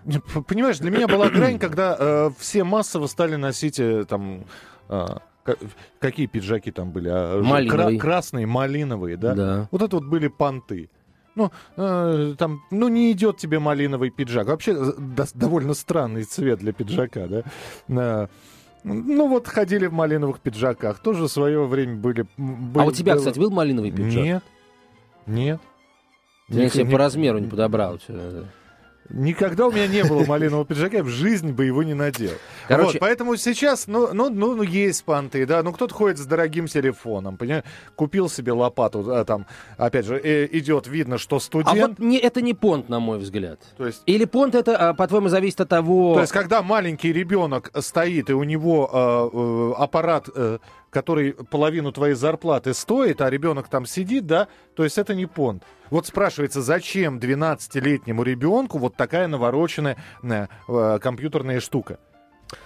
Понимаешь, 0.48 0.78
для 0.78 0.92
меня 0.92 1.08
была 1.08 1.30
грань, 1.30 1.58
когда 1.58 1.96
э, 1.98 2.30
все 2.38 2.64
массово 2.64 3.08
стали 3.08 3.36
носить 3.36 3.80
э, 3.80 4.06
там... 4.06 4.46
Э, 4.90 5.08
какие 6.00 6.28
пиджаки 6.28 6.72
там 6.72 6.92
были? 6.92 7.10
А, 7.12 7.42
Малиновый. 7.42 7.98
Кра- 7.98 8.02
красные, 8.02 8.46
малиновые, 8.46 9.18
да? 9.18 9.34
Да. 9.34 9.68
Вот 9.72 9.82
это 9.82 9.98
вот 9.98 10.06
были 10.06 10.28
понты. 10.28 10.90
Ну, 11.36 11.52
э, 11.78 12.36
там, 12.38 12.62
ну, 12.72 12.90
не 12.90 13.12
идет 13.12 13.38
тебе 13.38 13.60
малиновый 13.60 14.10
пиджак. 14.10 14.48
Вообще, 14.48 14.74
э, 14.74 14.92
да, 14.98 15.26
довольно 15.34 15.74
странный 15.74 16.24
цвет 16.24 16.60
для 16.60 16.74
пиджака, 16.74 17.28
да? 17.28 17.44
Э, 17.88 18.28
ну 18.84 19.28
вот 19.28 19.48
ходили 19.48 19.86
в 19.86 19.94
малиновых 19.94 20.40
пиджаках, 20.40 21.00
тоже 21.00 21.26
в 21.26 21.28
свое 21.28 21.66
время 21.66 21.96
были. 21.96 22.26
были 22.38 22.84
а 22.84 22.88
у 22.88 22.92
тебя, 22.92 23.14
было... 23.14 23.20
кстати, 23.20 23.40
был 23.40 23.52
малиновый 23.52 23.92
пиджак? 23.92 24.24
Нет, 24.24 24.44
нет. 25.28 25.62
Я 26.50 26.70
себе 26.70 26.86
по 26.86 26.98
размеру 26.98 27.40
не 27.40 27.48
подобрал. 27.48 28.00
Никогда 29.14 29.68
у 29.68 29.72
меня 29.72 29.88
не 29.88 30.04
было 30.04 30.26
малинового 30.26 30.66
пиджака, 30.66 30.98
я 30.98 31.04
в 31.04 31.10
жизни 31.10 31.52
бы 31.52 31.66
его 31.66 31.84
не 31.84 31.94
надел. 31.94 32.32
Короче... 32.68 32.94
Вот, 32.94 33.00
поэтому 33.00 33.36
сейчас, 33.36 33.88
ну, 33.88 34.14
ну, 34.14 34.30
ну, 34.30 34.56
ну, 34.56 34.64
есть 34.64 35.04
понты, 35.04 35.46
да, 35.46 35.64
ну, 35.64 35.74
кто-то 35.74 35.94
ходит 35.94 36.18
с 36.18 36.26
дорогим 36.26 36.68
телефоном, 36.68 37.38
понимаешь, 37.38 37.64
купил 37.96 38.30
себе 38.30 38.54
лопату, 38.54 39.06
а, 39.14 39.26
там, 39.26 39.46
опять 39.78 40.06
же, 40.06 40.18
э, 40.18 40.48
идет, 40.52 40.88
видно, 40.88 41.18
что 41.18 41.40
студент. 41.40 41.78
А 41.78 41.88
вот 41.88 42.00
не, 42.00 42.18
это 42.18 42.42
не 42.42 42.54
понт, 42.54 42.90
на 42.90 43.00
мой 43.00 43.18
взгляд. 43.20 43.60
То 43.78 43.86
есть... 43.86 44.02
Или 44.06 44.26
понт 44.26 44.56
это, 44.56 44.78
а, 44.78 44.94
по-твоему, 44.94 45.30
зависит 45.30 45.62
от 45.62 45.70
того... 45.70 46.16
То 46.16 46.22
есть, 46.22 46.34
когда 46.34 46.62
маленький 46.62 47.12
ребенок 47.12 47.72
стоит, 47.80 48.30
и 48.30 48.34
у 48.34 48.44
него 48.44 48.90
э, 48.92 49.38
э, 49.78 49.82
аппарат... 49.82 50.30
Э, 50.34 50.60
который 50.92 51.34
половину 51.34 51.92
твоей 51.92 52.14
зарплаты 52.14 52.74
стоит, 52.76 53.22
а 53.22 53.30
ребенок 53.30 53.70
там 53.70 53.86
сидит, 53.86 54.28
да, 54.28 54.48
то 54.76 54.84
есть 54.84 54.98
это 54.98 55.16
не 55.16 55.26
понт. 55.26 55.64
Вот 55.90 56.06
спрашивается, 56.06 56.62
зачем 56.62 57.18
12-летнему 57.18 58.24
ребенку 58.24 58.78
вот 58.78 58.96
такая 58.96 59.28
навороченная 59.28 59.98
э, 60.22 60.48
э, 60.68 61.00
компьютерная 61.02 61.60
штука? 61.62 61.98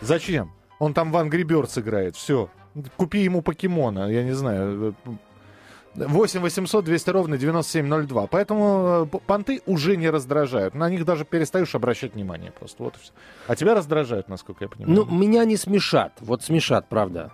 Зачем? 0.01 0.51
Он 0.79 0.93
там 0.93 1.11
в 1.11 1.15
Angry 1.15 1.43
Birds 1.43 1.79
играет, 1.79 2.15
все. 2.15 2.49
Купи 2.97 3.19
ему 3.19 3.41
покемона, 3.41 4.11
я 4.11 4.23
не 4.23 4.33
знаю. 4.33 4.95
Э, 5.05 5.11
8 5.95 6.41
800 6.41 6.83
200 6.83 7.09
ровно 7.11 7.37
9702. 7.37 8.27
Поэтому 8.27 9.09
э, 9.13 9.17
понты 9.25 9.61
уже 9.65 9.95
не 9.95 10.09
раздражают. 10.09 10.73
На 10.73 10.89
них 10.89 11.05
даже 11.05 11.23
перестаешь 11.25 11.73
обращать 11.73 12.15
внимание 12.15 12.51
просто. 12.51 12.83
Вот 12.83 12.95
и 12.97 12.99
все. 12.99 13.11
А 13.47 13.55
тебя 13.55 13.75
раздражают, 13.75 14.27
насколько 14.27 14.65
я 14.65 14.69
понимаю. 14.69 14.93
Ну, 14.93 15.05
меня 15.05 15.45
не 15.45 15.55
смешат. 15.55 16.13
Вот 16.19 16.43
смешат, 16.43 16.89
правда. 16.89 17.31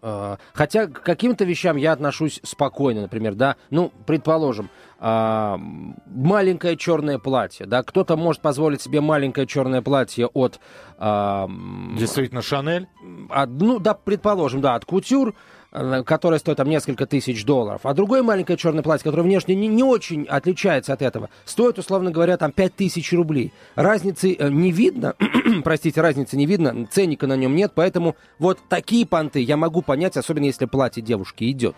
А, 0.00 0.38
Хотя 0.52 0.86
к 0.86 1.02
каким-то 1.02 1.44
вещам 1.44 1.76
я 1.76 1.92
отношусь 1.92 2.40
спокойно, 2.44 3.02
например, 3.02 3.34
да, 3.34 3.56
ну, 3.70 3.92
предположим, 4.06 4.70
а, 5.00 5.58
маленькое 6.06 6.76
черное 6.76 7.18
платье, 7.18 7.66
да, 7.66 7.82
кто-то 7.82 8.16
может 8.16 8.40
позволить 8.42 8.80
себе 8.80 9.00
маленькое 9.00 9.46
черное 9.46 9.82
платье 9.82 10.26
от, 10.26 10.60
Действительно, 10.98 12.42
Шанель. 12.42 12.88
от, 13.30 13.50
ну, 13.50 13.78
да, 13.78 13.94
предположим, 13.94 14.60
да, 14.60 14.74
от 14.74 14.84
кутюр, 14.84 15.28
э, 15.28 15.32
которое 15.70 16.38
стоит 16.38 16.56
там 16.56 16.68
несколько 16.68 17.06
тысяч 17.06 17.44
долларов, 17.44 17.82
а 17.84 17.92
другое 17.92 18.22
маленькое 18.22 18.56
черное 18.56 18.82
платье, 18.82 19.04
которое 19.04 19.22
внешне 19.22 19.54
не, 19.54 19.68
не 19.68 19.82
очень 19.82 20.24
отличается 20.24 20.92
от 20.92 21.02
этого, 21.02 21.28
стоит, 21.44 21.78
условно 21.78 22.10
говоря, 22.10 22.36
там 22.36 22.52
5 22.52 22.74
тысяч 22.74 23.12
рублей. 23.12 23.52
Разницы 23.74 24.34
э, 24.34 24.48
не 24.48 24.72
видно, 24.72 25.14
простите, 25.64 26.00
разницы 26.00 26.36
не 26.36 26.46
видно, 26.46 26.86
ценника 26.90 27.26
на 27.26 27.36
нем 27.36 27.54
нет, 27.54 27.72
поэтому 27.74 28.16
вот 28.38 28.58
такие 28.68 29.06
понты 29.06 29.40
я 29.40 29.56
могу 29.56 29.82
понять, 29.82 30.16
особенно 30.16 30.44
если 30.44 30.64
платье 30.64 31.02
девушки 31.02 31.50
идет. 31.50 31.76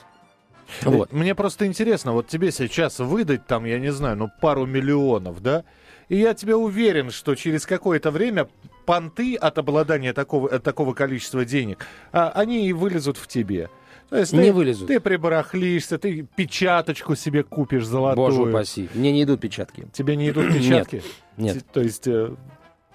Вот. 0.82 1.12
Мне 1.12 1.34
просто 1.34 1.66
интересно, 1.66 2.12
вот 2.12 2.28
тебе 2.28 2.52
сейчас 2.52 3.00
выдать 3.00 3.46
там, 3.46 3.64
я 3.64 3.80
не 3.80 3.92
знаю, 3.92 4.16
ну 4.16 4.30
пару 4.40 4.66
миллионов, 4.66 5.42
да? 5.42 5.64
И 6.08 6.16
я 6.16 6.34
тебе 6.34 6.56
уверен, 6.56 7.10
что 7.10 7.34
через 7.34 7.66
какое-то 7.66 8.10
время 8.10 8.48
понты 8.84 9.36
от 9.36 9.58
обладания 9.58 10.12
такого, 10.12 10.48
э, 10.48 10.58
такого 10.58 10.92
количества 10.92 11.44
денег, 11.44 11.86
а, 12.12 12.30
они 12.34 12.66
и 12.66 12.72
вылезут 12.72 13.16
в 13.16 13.28
тебе. 13.28 13.70
То 14.10 14.16
есть 14.16 14.32
Не 14.32 14.46
ты, 14.46 14.52
вылезут. 14.52 14.88
Ты 14.88 14.98
прибарахлишься, 15.00 15.96
ты 15.96 16.26
печаточку 16.36 17.14
себе 17.14 17.44
купишь 17.44 17.86
золотую. 17.86 18.26
Боже 18.26 18.42
упаси, 18.42 18.88
мне 18.94 19.12
не 19.12 19.22
идут 19.22 19.40
печатки. 19.40 19.86
Тебе 19.92 20.16
не 20.16 20.30
идут 20.30 20.52
печатки? 20.52 21.02
Нет. 21.36 21.64
То 21.72 21.80
есть... 21.80 22.08
э, 22.08 22.34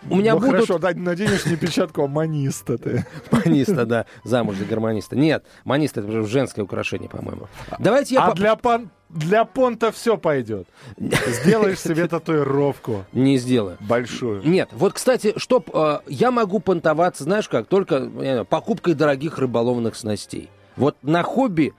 У 0.10 0.15
меня 0.17 0.34
ну, 0.34 0.41
будут... 0.41 0.67
хорошо, 0.67 0.77
наденешь 0.77 1.45
не 1.45 1.55
печатку, 1.55 2.03
а 2.03 2.07
маниста 2.07 2.77
ты. 2.77 3.05
Маниста, 3.31 3.86
да, 3.86 4.05
замуж 4.25 4.57
за 4.57 4.65
гармониста. 4.65 5.15
Нет, 5.15 5.45
маниста 5.63 6.01
это 6.01 6.10
уже 6.10 6.25
женское 6.27 6.63
украшение, 6.63 7.10
по-моему. 7.10 7.48
Давайте 7.79 8.15
я... 8.15 8.25
А 8.25 8.34
для, 8.34 8.57
пон... 8.57 8.89
для 9.10 9.45
понта 9.45 9.93
все 9.93 10.17
пойдет. 10.17 10.67
Сделаешь 10.98 11.79
себе 11.79 12.10
татуировку 12.10 13.05
Не 13.13 13.38
сделаю. 13.38 13.77
большую. 13.79 14.41
Нет, 14.45 14.67
вот, 14.74 14.91
кстати, 14.91 15.34
чтоб 15.38 15.69
э, 15.74 16.00
я 16.07 16.31
могу 16.31 16.60
понтоваться, 16.60 17.24
знаешь 17.24 17.48
как, 17.48 17.67
только 17.67 18.03
знаю, 18.10 18.43
покупкой 18.43 18.95
дорогих 18.95 19.38
рыболовных 19.39 19.95
снастей. 19.95 20.50
Вот 20.77 20.96
на 21.01 21.24
хобби, 21.24 21.74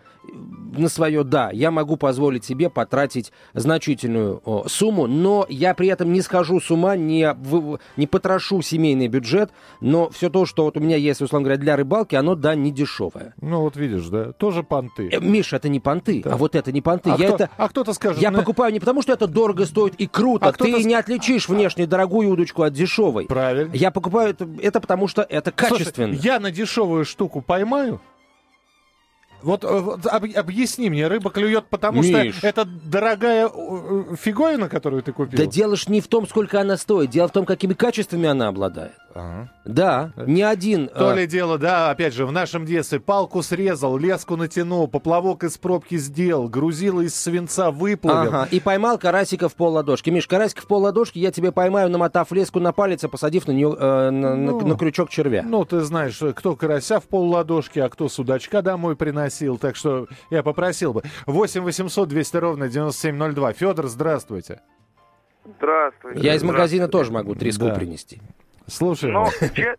на 0.76 0.88
свое 0.88 1.22
да, 1.22 1.50
я 1.52 1.70
могу 1.70 1.96
позволить 1.96 2.44
себе 2.44 2.68
потратить 2.68 3.32
значительную 3.54 4.42
о, 4.44 4.68
сумму, 4.68 5.06
но 5.06 5.46
я 5.48 5.72
при 5.74 5.88
этом 5.88 6.12
не 6.12 6.20
схожу 6.20 6.60
с 6.60 6.70
ума, 6.70 6.96
не, 6.96 7.32
в- 7.32 7.78
не 7.96 8.06
потрошу 8.06 8.60
семейный 8.60 9.06
бюджет, 9.08 9.50
но 9.80 10.10
все 10.10 10.28
то, 10.28 10.44
что 10.44 10.64
вот 10.64 10.76
у 10.76 10.80
меня 10.80 10.96
есть, 10.96 11.22
условно 11.22 11.44
говоря, 11.46 11.60
для 11.60 11.76
рыбалки, 11.76 12.14
оно, 12.16 12.34
да, 12.34 12.54
не 12.54 12.72
дешевое. 12.72 13.34
Ну 13.40 13.60
вот 13.60 13.76
видишь, 13.76 14.06
да, 14.08 14.32
тоже 14.32 14.62
понты. 14.62 15.08
Э, 15.12 15.20
Миша, 15.20 15.56
это 15.56 15.68
не 15.68 15.80
понты, 15.80 16.22
Да. 16.24 16.32
а 16.32 16.36
вот 16.36 16.54
это 16.56 16.72
не 16.72 16.82
понты. 16.82 17.10
А, 17.10 17.16
я 17.16 17.26
кто, 17.28 17.34
это... 17.36 17.50
а 17.56 17.68
кто-то 17.68 17.92
скажет, 17.92 18.20
Я 18.20 18.30
ну, 18.30 18.38
покупаю 18.38 18.72
не 18.72 18.80
потому, 18.80 19.02
что 19.02 19.12
это 19.12 19.26
дорого 19.28 19.64
стоит 19.64 19.94
и 19.94 20.06
круто. 20.06 20.46
А 20.48 20.52
Ты 20.52 20.82
не 20.84 20.94
отличишь 20.94 21.48
внешне 21.48 21.86
дорогую 21.86 22.30
удочку 22.30 22.62
от 22.62 22.72
дешевой. 22.72 23.26
правильно. 23.26 23.72
Я 23.74 23.90
покупаю 23.90 24.30
это, 24.30 24.48
это 24.60 24.80
потому, 24.80 25.06
что 25.08 25.22
это 25.22 25.52
Слушай, 25.56 25.70
качественно. 25.84 26.12
я 26.14 26.40
на 26.40 26.50
дешевую 26.50 27.04
штуку 27.04 27.40
поймаю. 27.40 28.00
Вот, 29.46 29.62
э, 29.62 29.68
вот 29.80 30.04
об- 30.06 30.36
объясни 30.36 30.90
мне, 30.90 31.06
рыба 31.06 31.30
клюет, 31.30 31.66
потому 31.70 32.02
Миш. 32.02 32.36
что 32.36 32.46
это 32.48 32.64
дорогая 32.64 33.46
э, 33.46 34.16
фиговина, 34.20 34.68
которую 34.68 35.04
ты 35.04 35.12
купил. 35.12 35.38
Да 35.38 35.46
дело 35.46 35.76
ж 35.76 35.86
не 35.86 36.00
в 36.00 36.08
том, 36.08 36.26
сколько 36.26 36.60
она 36.60 36.76
стоит. 36.76 37.10
Дело 37.10 37.28
в 37.28 37.30
том, 37.30 37.46
какими 37.46 37.72
качествами 37.72 38.26
она 38.28 38.48
обладает. 38.48 38.92
Ага. 39.16 39.48
Да, 39.64 40.12
ни 40.26 40.42
один... 40.42 40.88
То 40.88 41.12
э, 41.12 41.16
ли 41.20 41.26
дело, 41.26 41.58
да, 41.58 41.90
опять 41.90 42.12
же, 42.12 42.26
в 42.26 42.32
нашем 42.32 42.66
детстве 42.66 43.00
палку 43.00 43.42
срезал, 43.42 43.96
леску 43.96 44.36
натянул, 44.36 44.88
поплавок 44.88 45.42
из 45.44 45.56
пробки 45.56 45.96
сделал, 45.96 46.48
грузила 46.48 47.00
из 47.00 47.14
свинца 47.14 47.70
выплавил. 47.70 48.28
Ага, 48.28 48.48
и 48.50 48.60
поймал 48.60 48.98
карасика 48.98 49.48
в 49.48 49.54
пол 49.54 49.72
ладошки. 49.72 50.10
Миш, 50.10 50.26
карасика 50.26 50.60
в 50.62 50.66
пол 50.66 50.82
ладошки 50.82 51.18
я 51.18 51.32
тебе 51.32 51.50
поймаю, 51.50 51.90
намотав 51.90 52.30
леску 52.32 52.60
на 52.60 52.72
палец 52.72 53.04
и 53.04 53.08
посадив 53.08 53.46
на, 53.48 53.52
нее, 53.52 53.74
э, 53.78 54.10
на, 54.10 54.36
на- 54.36 54.52
Ну. 54.52 54.60
на 54.66 54.76
крючок 54.76 55.08
червя. 55.08 55.42
Ну, 55.42 55.64
ты 55.64 55.80
знаешь, 55.80 56.20
кто 56.34 56.54
карася 56.54 57.00
в 57.00 57.04
пол 57.04 57.30
ладошки, 57.30 57.78
а 57.78 57.88
кто 57.88 58.08
судачка 58.08 58.60
домой 58.60 58.96
приносил. 58.96 59.56
Так 59.56 59.76
что 59.76 60.08
я 60.30 60.42
попросил 60.42 60.92
бы. 60.92 61.02
8 61.26 61.62
800 61.62 62.08
200 62.08 62.36
ровно 62.36 62.68
9702. 62.68 63.52
Федор, 63.54 63.86
здравствуйте. 63.86 64.60
Здравствуйте. 65.58 66.20
я 66.20 66.34
из 66.34 66.42
магазина 66.42 66.88
тоже 66.88 67.12
могу 67.12 67.34
треску 67.34 67.66
Да. 67.66 67.74
принести. 67.74 68.20
Слушай. 68.66 69.10
Ну, 69.12 69.26
че- 69.54 69.76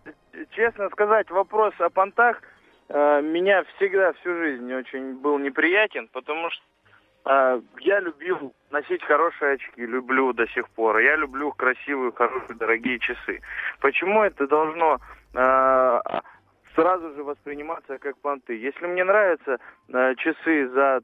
честно 0.52 0.90
сказать, 0.90 1.30
вопрос 1.30 1.74
о 1.80 1.90
понтах 1.90 2.42
э, 2.90 3.22
меня 3.22 3.64
всегда 3.76 4.14
всю 4.14 4.34
жизнь 4.38 4.74
очень 4.74 5.16
был 5.16 5.38
неприятен, 5.40 6.08
потому 6.14 6.50
что 6.50 6.64
э, 7.26 7.62
я 7.80 8.00
любил 8.00 8.54
носить 8.72 9.04
хорошие 9.04 9.54
очки, 9.54 9.86
люблю 9.86 10.34
до 10.34 10.48
сих 10.48 10.70
пор. 10.70 11.00
Я 11.00 11.16
люблю 11.16 11.52
красивые, 11.52 12.12
хорошие, 12.14 12.56
дорогие 12.56 13.00
часы. 13.00 13.42
Почему 13.82 14.24
это 14.24 14.48
должно 14.48 15.00
э, 15.34 16.00
сразу 16.76 17.14
же 17.16 17.24
восприниматься 17.24 17.98
как 17.98 18.18
понты? 18.20 18.54
Если 18.58 18.86
мне 18.88 19.04
нравятся 19.04 19.58
э, 19.90 20.16
часы 20.16 20.70
за 20.70 21.02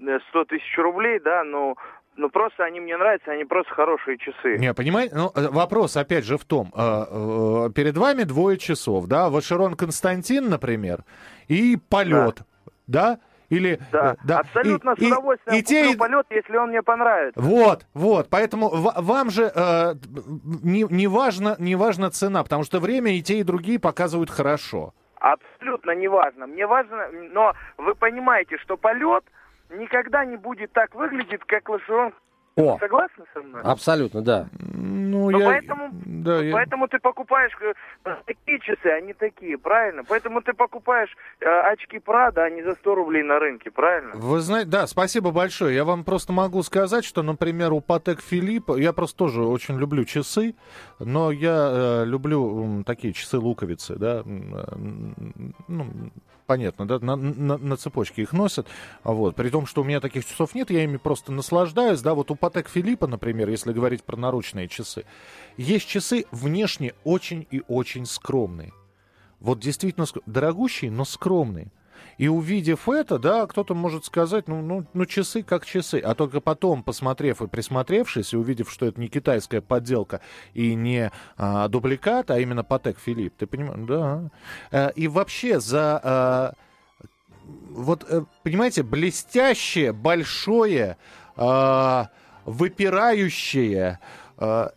э, 0.00 0.18
100 0.30 0.44
тысяч 0.46 0.78
рублей, 0.78 1.20
да, 1.20 1.44
ну, 1.44 1.76
ну 2.16 2.28
просто 2.30 2.64
они 2.64 2.80
мне 2.80 2.96
нравятся, 2.96 3.32
они 3.32 3.44
просто 3.44 3.72
хорошие 3.74 4.18
часы. 4.18 4.58
Не, 4.58 4.74
понимаете, 4.74 5.14
ну, 5.16 5.30
э, 5.34 5.48
вопрос 5.48 5.96
опять 5.96 6.24
же 6.24 6.36
в 6.38 6.44
том, 6.44 6.72
э, 6.74 6.78
э, 6.78 7.70
перед 7.74 7.96
вами 7.96 8.22
двое 8.24 8.58
часов, 8.58 9.06
да, 9.06 9.30
Вашерон 9.30 9.74
Константин, 9.74 10.48
например, 10.48 11.04
и 11.48 11.76
полет, 11.88 12.38
да, 12.86 13.18
или... 13.48 13.78
Да, 13.90 14.16
да. 14.24 14.38
абсолютно 14.40 14.94
И- 14.96 15.04
с 15.04 15.06
удовольствием 15.12 15.56
и, 15.56 15.60
и 15.60 15.62
те, 15.62 15.96
полет, 15.96 16.26
если 16.30 16.56
он 16.56 16.70
мне 16.70 16.82
понравится. 16.82 17.40
Вот, 17.40 17.86
вот, 17.94 18.28
поэтому 18.30 18.68
ва- 18.70 18.94
вам 18.96 19.30
же 19.30 19.50
э, 19.54 19.94
не, 20.62 20.84
не, 20.90 21.06
важно, 21.06 21.56
не 21.58 21.74
важна 21.76 22.10
цена, 22.10 22.42
потому 22.44 22.64
что 22.64 22.80
время 22.80 23.14
и 23.16 23.22
те, 23.22 23.40
и 23.40 23.42
другие 23.42 23.78
показывают 23.78 24.30
хорошо. 24.30 24.94
Абсолютно 25.16 25.92
неважно. 25.94 26.46
Мне 26.48 26.66
важно, 26.66 27.08
но 27.32 27.52
вы 27.78 27.94
понимаете, 27.94 28.58
что 28.58 28.76
полет 28.76 29.22
никогда 29.78 30.24
не 30.24 30.36
будет 30.36 30.72
так 30.72 30.94
выглядеть, 30.94 31.40
как 31.46 31.68
лошерон. 31.68 32.12
О, 32.54 32.76
Согласны 32.78 33.24
со 33.32 33.40
мной? 33.40 33.62
абсолютно, 33.62 34.20
да. 34.20 34.46
Ну, 34.74 35.30
я... 35.30 35.46
поэтому, 35.46 35.88
да, 35.92 36.42
я- 36.42 36.52
поэтому 36.52 36.86
ты 36.86 36.98
покупаешь 36.98 37.50
э, 38.04 38.14
такие 38.26 38.58
часы, 38.60 38.88
а 38.88 39.00
не 39.00 39.14
такие, 39.14 39.56
правильно? 39.56 40.04
Поэтому 40.06 40.42
ты 40.42 40.52
покупаешь 40.52 41.08
э, 41.40 41.46
очки 41.46 41.98
Прада, 41.98 42.44
а 42.44 42.50
не 42.50 42.62
за 42.62 42.74
100 42.74 42.94
рублей 42.94 43.22
на 43.22 43.38
рынке, 43.38 43.70
правильно? 43.70 44.10
Вы 44.16 44.40
знаете, 44.40 44.68
да, 44.68 44.86
спасибо 44.86 45.30
большое. 45.30 45.74
Я 45.74 45.84
вам 45.86 46.04
просто 46.04 46.34
могу 46.34 46.62
сказать, 46.62 47.06
что, 47.06 47.22
например, 47.22 47.72
у 47.72 47.80
Патек 47.80 48.20
Филиппа, 48.20 48.76
я 48.76 48.92
просто 48.92 49.16
тоже 49.16 49.42
очень 49.42 49.78
люблю 49.78 50.04
часы, 50.04 50.54
но 50.98 51.32
я 51.32 51.70
э, 51.72 52.04
люблю 52.04 52.64
м, 52.64 52.84
такие 52.84 53.14
часы-луковицы, 53.14 53.96
да, 53.96 54.20
э, 54.26 54.76
ну, 55.68 55.86
понятно, 56.52 56.86
да, 56.86 56.98
на, 56.98 57.16
на- 57.16 57.56
на 57.56 57.76
цепочке 57.78 58.20
их 58.20 58.34
носят, 58.34 58.66
вот, 59.04 59.36
при 59.36 59.48
том, 59.48 59.64
что 59.64 59.80
у 59.80 59.84
меня 59.84 60.00
таких 60.00 60.26
часов 60.26 60.54
нет, 60.54 60.70
я 60.70 60.84
ими 60.84 60.98
просто 60.98 61.32
наслаждаюсь, 61.32 62.02
да, 62.02 62.12
вот 62.12 62.30
у 62.30 62.34
Патек 62.34 62.68
Филиппа, 62.68 63.06
например, 63.06 63.48
если 63.48 63.72
говорить 63.72 64.02
про 64.04 64.18
наручные 64.18 64.68
часы, 64.68 65.06
есть 65.56 65.88
часы 65.88 66.26
внешне 66.30 66.92
очень 67.04 67.46
и 67.50 67.62
очень 67.68 68.04
скромные. 68.04 68.72
Вот 69.40 69.60
действительно 69.60 70.04
дорогущие, 70.26 70.90
но 70.90 71.06
скромные. 71.06 71.72
И 72.18 72.28
увидев 72.28 72.88
это, 72.88 73.18
да, 73.18 73.46
кто-то 73.46 73.74
может 73.74 74.04
сказать, 74.04 74.48
ну, 74.48 74.62
ну, 74.62 74.84
ну, 74.92 75.06
часы 75.06 75.42
как 75.42 75.66
часы. 75.66 75.98
А 75.98 76.14
только 76.14 76.40
потом, 76.40 76.82
посмотрев 76.82 77.42
и 77.42 77.46
присмотревшись, 77.46 78.32
и 78.32 78.36
увидев, 78.36 78.70
что 78.70 78.86
это 78.86 79.00
не 79.00 79.08
китайская 79.08 79.60
подделка 79.60 80.20
и 80.54 80.74
не 80.74 81.10
а, 81.36 81.68
дубликат, 81.68 82.30
а 82.30 82.38
именно 82.38 82.64
Патек 82.64 82.98
Филипп, 82.98 83.34
ты 83.36 83.46
понимаешь, 83.46 83.86
да. 83.86 84.30
Э, 84.70 84.92
и 84.94 85.08
вообще 85.08 85.60
за... 85.60 86.00
а, 86.02 86.52
вот, 87.70 88.06
э, 88.08 88.24
понимаете, 88.42 88.82
блестящее, 88.82 89.92
большое, 89.92 90.96
а, 91.36 92.10
выпирающее... 92.44 93.98
а, 94.36 94.72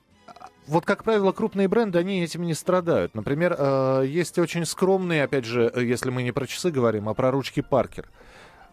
вот, 0.68 0.86
как 0.86 1.04
правило, 1.04 1.32
крупные 1.32 1.68
бренды, 1.68 2.00
они 2.00 2.24
этим 2.24 2.44
не 2.44 2.54
страдают. 2.54 3.14
Например, 3.16 3.56
э, 3.58 4.04
есть 4.08 4.40
очень 4.40 4.66
скромные, 4.66 5.24
опять 5.24 5.46
же, 5.46 5.72
э, 5.74 5.84
если 5.84 6.10
мы 6.10 6.24
не 6.24 6.32
про 6.32 6.48
часы 6.48 6.72
говорим, 6.72 7.10
а 7.10 7.14
про 7.14 7.32
ручки 7.32 7.62
Паркер. 7.62 8.10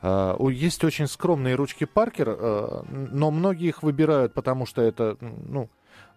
Э, 0.03 0.37
есть 0.51 0.83
очень 0.85 1.07
скромные 1.07 1.55
ручки 1.55 1.85
Паркер, 1.85 2.29
э, 2.29 2.83
но 2.89 3.31
многие 3.31 3.69
их 3.69 3.83
выбирают, 3.83 4.35
потому 4.35 4.67
что 4.67 4.83
это, 4.83 5.17
ну, 5.21 5.69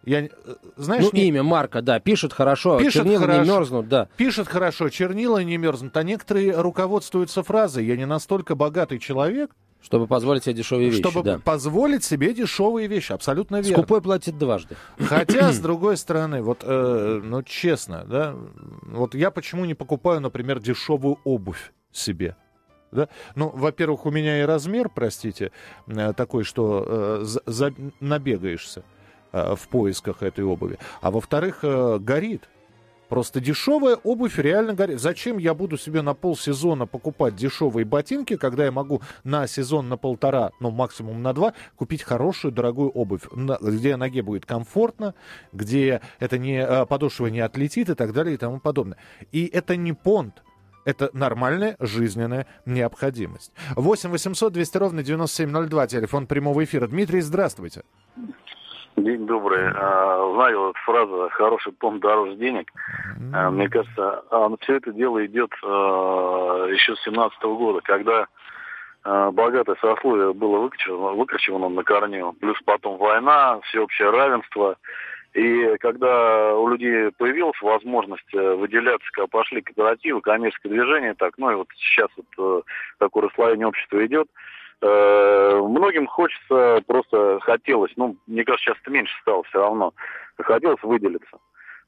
я, 0.06 0.22
э, 0.26 0.30
знаешь, 0.78 1.04
Ну, 1.04 1.10
не- 1.14 1.28
имя, 1.28 1.44
марка, 1.44 1.82
да, 1.82 2.00
пишет 2.00 2.34
хорошо, 2.34 2.78
Пишет 2.80 3.04
чернила 3.04 3.22
хорошо. 3.22 3.42
не 3.44 3.48
мерзнут, 3.50 3.88
да. 3.90 4.08
пишет 4.18 4.48
хорошо, 4.48 4.90
чернила 4.90 5.44
не 5.44 5.58
мерзнут, 5.58 5.96
а 5.98 6.04
некоторые 6.04 6.60
руководствуются 6.60 7.44
фразой 7.44 7.86
«я 7.86 7.96
не 7.98 8.06
настолько 8.06 8.56
богатый 8.56 9.00
человек, 9.00 9.52
Чтобы 9.82 10.08
позволить 10.08 10.44
себе 10.44 10.56
дешевые 10.56 10.90
вещи, 10.90 11.02
Чтобы 11.04 11.22
да. 11.24 11.38
позволить 11.40 12.04
себе 12.04 12.34
дешевые 12.34 12.88
вещи, 12.88 13.12
абсолютно 13.12 13.58
верно. 13.58 13.74
Скупой 13.84 14.02
платит 14.02 14.36
дважды. 14.38 14.76
Хотя, 15.00 15.52
с 15.54 15.60
другой 15.60 15.98
стороны, 15.98 16.42
вот, 16.42 16.60
э, 16.64 17.22
ну, 17.24 17.44
честно, 17.44 18.04
да, 18.08 18.36
вот 18.84 19.14
я 19.14 19.30
почему 19.30 19.66
не 19.66 19.76
покупаю, 19.76 20.22
например, 20.22 20.60
дешевую 20.60 21.20
обувь 21.24 21.72
себе? 21.92 22.36
Да? 22.92 23.10
Ну, 23.36 23.52
во-первых, 23.54 24.06
у 24.06 24.12
меня 24.12 24.40
и 24.42 24.44
размер, 24.44 24.90
простите, 24.90 25.52
э, 25.88 26.14
такой, 26.14 26.44
что 26.46 26.84
э, 26.88 27.20
за- 27.24 27.42
за- 27.46 27.74
набегаешься 28.00 28.84
в 29.36 29.68
поисках 29.68 30.24
этой 30.24 30.44
обуви. 30.44 30.78
А 31.02 31.12
во-вторых, 31.12 31.60
э, 31.64 32.00
горит. 32.00 32.50
Просто 33.10 33.40
дешевая 33.40 33.98
обувь 33.98 34.40
реально 34.40 34.74
горит. 34.74 35.00
Зачем 35.00 35.38
я 35.38 35.54
буду 35.54 35.78
себе 35.78 36.02
на 36.02 36.14
полсезона 36.14 36.88
покупать 36.88 37.36
дешевые 37.36 37.86
ботинки, 37.86 38.36
когда 38.36 38.66
я 38.66 38.72
могу 38.72 39.02
на 39.24 39.46
сезон 39.48 39.90
на 39.90 39.98
полтора, 39.98 40.52
ну 40.60 40.72
максимум 40.72 41.22
на 41.22 41.34
два, 41.34 41.54
купить 41.76 42.02
хорошую 42.02 42.52
дорогую 42.52 42.90
обувь, 42.90 43.28
где 43.62 43.96
ноге 43.96 44.24
будет 44.24 44.46
комфортно, 44.46 45.14
где 45.54 46.02
это 46.20 46.38
не 46.38 46.58
э, 46.58 46.86
подошва 46.86 47.28
не 47.28 47.42
отлетит 47.42 47.90
и 47.90 47.96
так 47.96 48.12
далее 48.12 48.36
и 48.36 48.38
тому 48.38 48.60
подобное. 48.60 48.98
И 49.32 49.46
это 49.46 49.76
не 49.76 49.94
понт. 49.94 50.42
Это 50.86 51.10
нормальная 51.14 51.76
жизненная 51.80 52.46
необходимость. 52.66 53.52
8 53.76 54.10
800 54.10 54.54
200 54.54 54.78
ровно 54.78 55.04
9702, 55.04 55.88
телефон 55.88 56.28
прямого 56.28 56.64
эфира. 56.64 56.88
Дмитрий, 56.88 57.22
здравствуйте. 57.22 57.84
День 58.98 59.28
добрый. 59.28 59.72
А, 59.76 60.32
Знаю 60.36 60.68
вот 60.68 60.78
фраза 60.78 61.30
«хороший 61.32 61.74
понт 61.74 62.02
дороже 62.02 62.36
денег». 62.36 62.72
А, 63.34 63.52
Мне 63.52 63.68
кажется, 63.68 64.24
все 64.62 64.76
это 64.76 64.94
дело 64.94 65.26
идет 65.26 65.52
а, 65.64 66.68
еще 66.68 66.96
с 66.96 67.04
17 67.04 67.42
года, 67.44 67.82
когда 67.84 68.28
а, 69.04 69.32
богатое 69.32 69.76
сословие 69.82 70.34
было 70.34 70.60
выкорчевано, 70.60 71.18
выкорчевано 71.18 71.70
на 71.70 71.84
корню. 71.84 72.34
Плюс 72.40 72.58
потом 72.64 72.98
война, 72.98 73.60
всеобщее 73.64 74.12
равенство. 74.12 74.78
И 75.34 75.76
когда 75.82 76.56
у 76.56 76.70
людей 76.70 77.12
появилась 77.18 77.62
возможность 77.62 78.34
э, 78.34 78.56
выделяться, 78.56 79.06
когда 79.12 79.28
пошли 79.28 79.62
кооперативы, 79.62 80.22
коммерческое 80.22 80.72
движение, 80.72 81.14
так, 81.14 81.34
ну 81.38 81.52
и 81.52 81.56
вот 81.56 81.68
сейчас 81.76 82.08
вот 82.16 82.62
э, 82.62 82.62
такое 83.00 83.24
расслоение 83.24 83.68
общества 83.68 84.06
идет, 84.06 84.30
многим 84.82 86.06
хочется, 86.08 86.84
просто 86.86 87.40
хотелось, 87.42 87.92
ну, 87.96 88.18
мне 88.28 88.44
кажется, 88.44 88.66
сейчас 88.66 88.78
это 88.82 88.92
меньше 88.92 89.14
стало 89.22 89.44
все 89.44 89.60
равно, 89.60 89.94
хотелось 90.38 90.84
выделиться. 90.84 91.38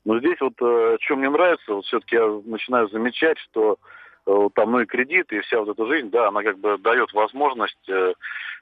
Но 0.08 0.20
здесь 0.20 0.40
вот, 0.40 0.54
э, 0.62 0.98
что 1.02 1.18
мне 1.18 1.30
нравится, 1.30 1.74
вот 1.74 1.86
все-таки 1.86 2.16
я 2.16 2.26
начинаю 2.46 2.88
замечать, 2.88 3.38
что 3.40 3.78
э, 4.26 4.50
там, 4.56 4.72
ну 4.72 4.80
и 4.80 4.86
кредиты, 4.86 5.36
и 5.36 5.42
вся 5.42 5.60
вот 5.60 5.68
эта 5.68 5.86
жизнь, 5.86 6.10
да, 6.10 6.30
она 6.30 6.44
как 6.44 6.60
бы 6.60 6.78
дает 6.78 7.12
возможность 7.12 7.90
э, 7.90 8.14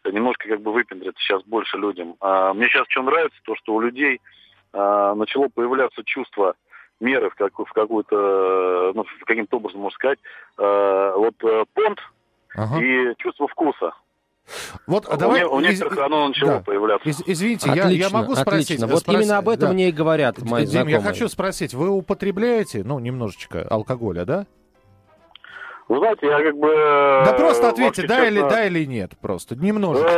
немножко 0.05 0.49
как 0.49 0.61
бы 0.61 0.73
выпендриться 0.73 1.21
сейчас 1.21 1.43
больше 1.43 1.77
людям. 1.77 2.15
А 2.19 2.51
мне 2.55 2.67
сейчас 2.67 2.87
что 2.89 3.03
нравится, 3.03 3.37
то, 3.43 3.55
что 3.57 3.75
у 3.75 3.79
людей 3.79 4.19
э, 4.73 5.13
начало 5.15 5.49
появляться 5.49 6.03
чувство 6.03 6.55
меры 6.99 7.29
в, 7.29 7.35
как, 7.35 7.53
в 7.59 7.71
какую-то, 7.73 8.93
ну, 8.95 9.05
каким-то 9.25 9.57
образом, 9.57 9.81
можно 9.81 9.95
сказать, 9.95 10.19
э, 10.57 11.13
вот 11.15 11.35
э, 11.43 11.65
понт 11.75 11.99
Ага. 12.55 12.81
и 12.81 13.13
чувство 13.19 13.47
вкуса. 13.47 13.93
Вот, 14.87 15.07
а 15.09 15.15
у, 15.15 15.17
давай... 15.17 15.43
у 15.43 15.59
из- 15.59 15.63
некоторых 15.79 15.97
оно 16.05 16.27
начало 16.27 16.51
да. 16.51 16.59
появляться. 16.59 17.09
Из- 17.09 17.21
извините, 17.25 17.71
я, 17.73 17.85
Отлично, 17.85 18.03
я 18.03 18.09
могу 18.09 18.35
спросить? 18.35 18.65
отлично. 18.65 18.87
Вот 18.87 18.99
спросить- 18.99 19.21
именно 19.21 19.37
об 19.37 19.49
этом 19.49 19.69
да. 19.69 19.73
мне 19.73 19.89
и 19.89 19.91
говорят 19.91 20.41
мои 20.41 20.63
Дим, 20.63 20.71
знакомые. 20.71 20.95
я 20.95 21.01
хочу 21.01 21.27
спросить, 21.27 21.73
вы 21.73 21.89
употребляете, 21.89 22.83
ну, 22.83 22.99
немножечко 22.99 23.65
алкоголя, 23.67 24.25
да? 24.25 24.45
Вы 25.87 25.99
знаете, 25.99 26.25
я 26.25 26.41
как 26.43 26.55
бы... 26.57 26.67
Да 26.67 27.31
э, 27.35 27.37
просто 27.37 27.69
ответьте, 27.69 28.01
вообще, 28.03 28.07
да 28.07 28.27
или, 28.27 28.35
честно, 28.35 28.49
да 28.49 28.65
или 28.65 28.85
нет, 28.85 29.11
просто, 29.21 29.55
немножечко. 29.55 30.09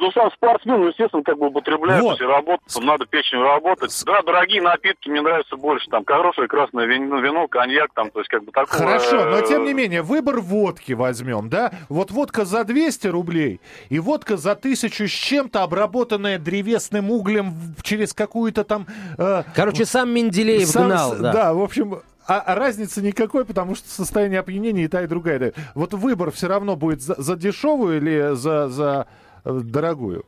Ну, 0.00 0.10
сам 0.12 0.30
спортсмен, 0.32 0.88
естественно, 0.88 1.22
как 1.22 1.38
бы 1.38 1.48
употребляет, 1.48 2.02
Вот. 2.02 2.20
работать, 2.20 2.72
там 2.72 2.86
надо 2.86 3.04
печенью 3.06 3.44
работать. 3.44 3.92
Да, 4.06 4.22
дорогие 4.22 4.62
напитки 4.62 5.08
мне 5.10 5.20
нравятся 5.20 5.56
больше, 5.56 5.86
там, 5.90 6.04
хорошее 6.06 6.48
красное 6.48 6.86
вино, 6.86 7.18
вино, 7.20 7.46
коньяк, 7.48 7.90
там, 7.94 8.10
то 8.10 8.20
есть, 8.20 8.30
как 8.30 8.42
бы 8.44 8.50
такого... 8.52 8.78
Хорошо, 8.78 9.24
но 9.26 9.38
э, 9.38 9.46
тем 9.46 9.64
не 9.64 9.74
менее, 9.74 10.02
выбор 10.02 10.40
водки 10.40 10.92
возьмем, 10.94 11.48
да? 11.50 11.70
Вот 11.90 12.10
водка 12.10 12.44
за 12.44 12.64
200 12.64 13.08
рублей 13.08 13.60
и 13.90 13.98
водка 13.98 14.36
за 14.36 14.54
тысячу 14.56 15.06
с 15.06 15.10
чем-то, 15.10 15.62
обработанная 15.62 16.38
древесным 16.38 17.10
углем 17.10 17.52
через 17.82 18.14
какую-то 18.14 18.64
там... 18.64 18.86
э, 19.18 19.42
Короче, 19.54 19.84
сам 19.84 20.10
Менделеев 20.14 20.66
сам- 20.68 20.86
гнал, 20.86 21.12
с- 21.14 21.18
да. 21.18 21.52
в 21.52 21.60
общем, 21.62 22.00
а, 22.26 22.40
а 22.40 22.54
разницы 22.54 23.02
никакой, 23.02 23.44
потому 23.44 23.74
что 23.74 23.88
состояние 23.88 24.40
опьянения 24.40 24.84
и 24.84 24.88
та, 24.88 25.02
и 25.02 25.06
другая. 25.06 25.38
да. 25.38 25.50
Вот 25.74 25.92
выбор 25.94 26.30
все 26.30 26.46
равно 26.48 26.76
будет 26.76 27.02
за, 27.02 27.20
за 27.20 27.36
дешевую 27.36 27.96
или 27.98 28.34
за, 28.34 28.68
за 28.68 29.06
дорогую? 29.44 30.24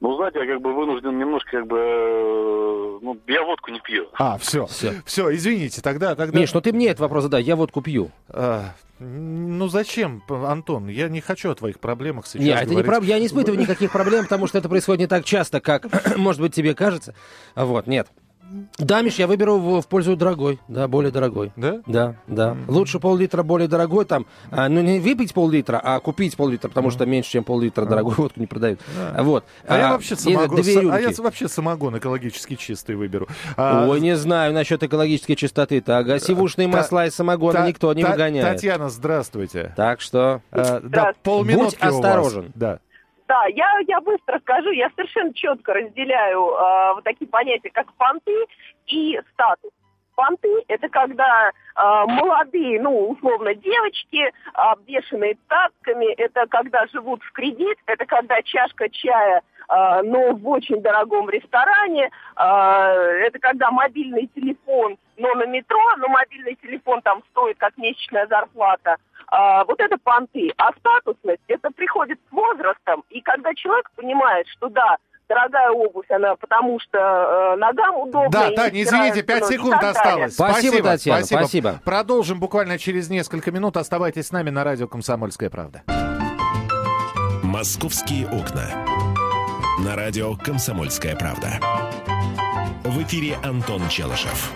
Ну, 0.00 0.16
знаете, 0.16 0.38
я 0.38 0.46
как 0.46 0.62
бы 0.62 0.72
вынужден 0.74 1.18
немножко, 1.18 1.50
как 1.58 1.66
бы... 1.66 1.76
э, 1.78 2.98
Ну, 3.02 3.18
я 3.26 3.42
водку 3.44 3.70
не 3.70 3.80
пью. 3.80 4.08
А, 4.14 4.38
все, 4.38 4.64
Всё. 4.66 4.92
все, 5.04 5.34
извините, 5.34 5.82
тогда... 5.82 6.14
тогда... 6.14 6.38
Миш, 6.38 6.54
ну 6.54 6.62
ты 6.62 6.72
мне 6.72 6.86
этот 6.86 7.00
вопрос 7.00 7.24
задай, 7.24 7.42
я 7.42 7.54
водку 7.54 7.82
пью. 7.82 8.10
А, 8.30 8.72
ну 8.98 9.68
зачем, 9.68 10.22
Антон? 10.30 10.88
Я 10.88 11.10
не 11.10 11.20
хочу 11.20 11.50
о 11.50 11.54
твоих 11.54 11.80
проблемах 11.80 12.26
сейчас 12.26 12.42
Нет, 12.46 12.56
это 12.62 12.70
не 12.74 12.82
говорить. 12.82 12.90
проб- 13.02 13.06
я 13.06 13.18
не 13.18 13.26
испытываю 13.26 13.60
никаких 13.60 13.92
проблем, 13.92 14.24
потому 14.24 14.46
что 14.46 14.56
это 14.56 14.70
происходит 14.70 15.00
не 15.00 15.06
так 15.06 15.24
часто, 15.26 15.60
как, 15.60 15.86
может 16.16 16.40
быть, 16.40 16.54
тебе 16.54 16.74
кажется. 16.74 17.14
Вот, 17.54 17.86
нет. 17.86 18.08
Да, 18.78 19.02
Миш, 19.02 19.14
я 19.16 19.26
выберу 19.26 19.58
в, 19.58 19.80
в 19.80 19.86
пользу 19.86 20.16
дорогой, 20.16 20.58
да, 20.66 20.88
более 20.88 21.12
дорогой. 21.12 21.52
Да? 21.56 21.80
Да, 21.86 22.16
да. 22.26 22.56
Лучше 22.66 22.98
пол-литра 22.98 23.42
более 23.42 23.68
дорогой, 23.68 24.04
там, 24.04 24.26
а, 24.50 24.68
ну 24.68 24.80
не 24.80 24.98
выпить 24.98 25.32
пол-литра, 25.34 25.80
а 25.82 26.00
купить 26.00 26.36
пол-литра, 26.36 26.68
потому 26.68 26.90
что 26.90 27.06
меньше, 27.06 27.30
чем 27.30 27.44
пол-литра 27.44 27.84
дорогую 27.84 28.16
водку 28.16 28.40
не 28.40 28.46
продают. 28.46 28.80
Вот. 29.18 29.44
А, 29.66 29.78
я 29.78 29.92
вообще 29.92 30.14
и 30.14 30.18
самогон, 30.18 30.60
а 30.92 31.00
я 31.00 31.10
вообще 31.18 31.48
самогон 31.48 31.98
экологически 31.98 32.56
чистый 32.56 32.96
выберу. 32.96 33.28
А, 33.56 33.86
Ой, 33.88 34.00
не 34.00 34.16
знаю 34.16 34.52
насчет 34.52 34.82
экологической 34.82 35.34
чистоты. 35.36 35.80
Так, 35.80 36.08
а 36.08 36.18
сивушные 36.18 36.68
Та- 36.68 36.76
масла 36.78 37.06
из 37.06 37.14
самогона 37.14 37.60
Та- 37.60 37.68
никто 37.68 37.92
не 37.92 38.02
Та- 38.02 38.10
выгоняет. 38.12 38.46
Татьяна, 38.56 38.88
здравствуйте. 38.90 39.72
Так 39.76 40.00
что... 40.00 40.42
А, 40.50 40.80
да, 40.82 41.12
полминутки 41.22 41.76
Будь 41.76 41.82
у 41.82 41.86
вас. 41.86 41.94
осторожен. 41.94 42.52
Да. 42.54 42.78
Да, 43.30 43.46
я, 43.46 43.78
я 43.86 44.00
быстро 44.00 44.40
скажу, 44.40 44.72
я 44.72 44.90
совершенно 44.96 45.32
четко 45.32 45.72
разделяю 45.72 46.48
э, 46.48 46.94
вот 46.94 47.04
такие 47.04 47.28
понятия, 47.28 47.70
как 47.70 47.92
понты 47.92 48.34
и 48.88 49.20
статус. 49.32 49.70
Понты– 50.20 50.64
это 50.68 50.86
когда 50.90 51.48
э, 51.48 51.50
молодые, 52.06 52.78
ну, 52.82 53.08
условно, 53.08 53.54
девочки, 53.54 54.30
обвешанные 54.52 55.38
тапками, 55.48 56.12
это 56.12 56.46
когда 56.46 56.86
живут 56.88 57.22
в 57.22 57.32
кредит, 57.32 57.78
это 57.86 58.04
когда 58.04 58.42
чашка 58.42 58.90
чая, 58.90 59.40
э, 59.40 60.02
но 60.02 60.34
в 60.34 60.46
очень 60.46 60.82
дорогом 60.82 61.30
ресторане, 61.30 62.10
э, 62.36 62.42
это 63.26 63.38
когда 63.38 63.70
мобильный 63.70 64.26
телефон, 64.34 64.98
но 65.16 65.32
на 65.32 65.46
метро, 65.46 65.80
но 65.96 66.08
мобильный 66.08 66.56
телефон 66.56 67.00
там 67.00 67.22
стоит 67.30 67.56
как 67.56 67.78
месячная 67.78 68.26
зарплата. 68.26 68.98
А, 69.28 69.64
вот 69.64 69.80
это 69.80 69.96
понты. 69.98 70.52
А 70.58 70.72
статусность, 70.72 71.42
это 71.48 71.70
приходит 71.70 72.18
с 72.28 72.32
возрастом. 72.32 73.04
И 73.10 73.20
когда 73.20 73.54
человек 73.54 73.88
понимает, 73.94 74.48
что 74.48 74.68
да, 74.68 74.96
дорогая 75.30 75.70
обувь, 75.70 76.10
она 76.10 76.34
потому 76.34 76.80
что 76.80 76.98
э, 76.98 77.56
ногам 77.56 78.00
удобно. 78.00 78.30
Да, 78.30 78.50
Таня, 78.50 78.72
не 78.72 78.82
извините, 78.82 79.20
стирается, 79.20 79.22
5 79.22 79.40
ну, 79.40 79.46
и 79.46 79.52
секунд 79.52 79.84
осталось. 79.84 80.34
Спасибо, 80.34 80.82
Татьяна, 80.82 81.24
спасибо. 81.24 81.80
Продолжим 81.84 82.40
буквально 82.40 82.78
через 82.78 83.08
несколько 83.08 83.52
минут. 83.52 83.76
Оставайтесь 83.76 84.26
с 84.26 84.32
нами 84.32 84.50
на 84.50 84.64
радио 84.64 84.88
«Комсомольская 84.88 85.48
правда». 85.48 85.82
«Московские 87.44 88.26
окна». 88.26 88.66
На 89.84 89.96
радио 89.96 90.34
«Комсомольская 90.34 91.14
правда». 91.16 91.48
В 92.84 93.00
эфире 93.02 93.36
Антон 93.44 93.88
Челышев. 93.88 94.52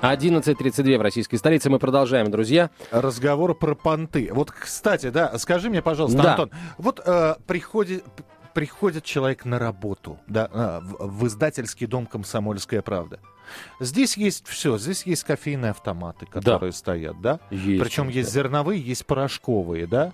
11.32 0.00 0.98
в 0.98 1.02
российской 1.02 1.36
столице. 1.36 1.70
Мы 1.70 1.78
продолжаем, 1.78 2.30
друзья. 2.30 2.70
Разговор 2.90 3.54
про 3.54 3.74
понты. 3.74 4.30
Вот, 4.32 4.50
кстати, 4.50 5.10
да, 5.10 5.38
скажи 5.38 5.70
мне, 5.70 5.82
пожалуйста, 5.82 6.22
Да. 6.22 6.30
Антон, 6.30 6.50
вот 6.78 7.00
э, 7.04 7.34
приходит, 7.46 8.02
приходит 8.54 9.04
человек 9.04 9.44
на 9.44 9.58
работу, 9.58 10.18
да, 10.26 10.80
в, 10.82 11.06
в 11.08 11.26
издательский 11.26 11.86
дом 11.86 12.06
«Комсомольская 12.06 12.82
правда». 12.82 13.18
Здесь 13.80 14.16
есть 14.16 14.46
все, 14.46 14.78
здесь 14.78 15.04
есть 15.04 15.24
кофейные 15.24 15.70
автоматы, 15.70 16.26
которые 16.26 16.72
стоят, 16.72 17.20
да? 17.20 17.40
Есть. 17.50 17.82
Причем 17.82 18.08
есть 18.08 18.32
зерновые, 18.32 18.80
есть 18.80 19.06
порошковые, 19.06 19.86
да? 19.86 20.12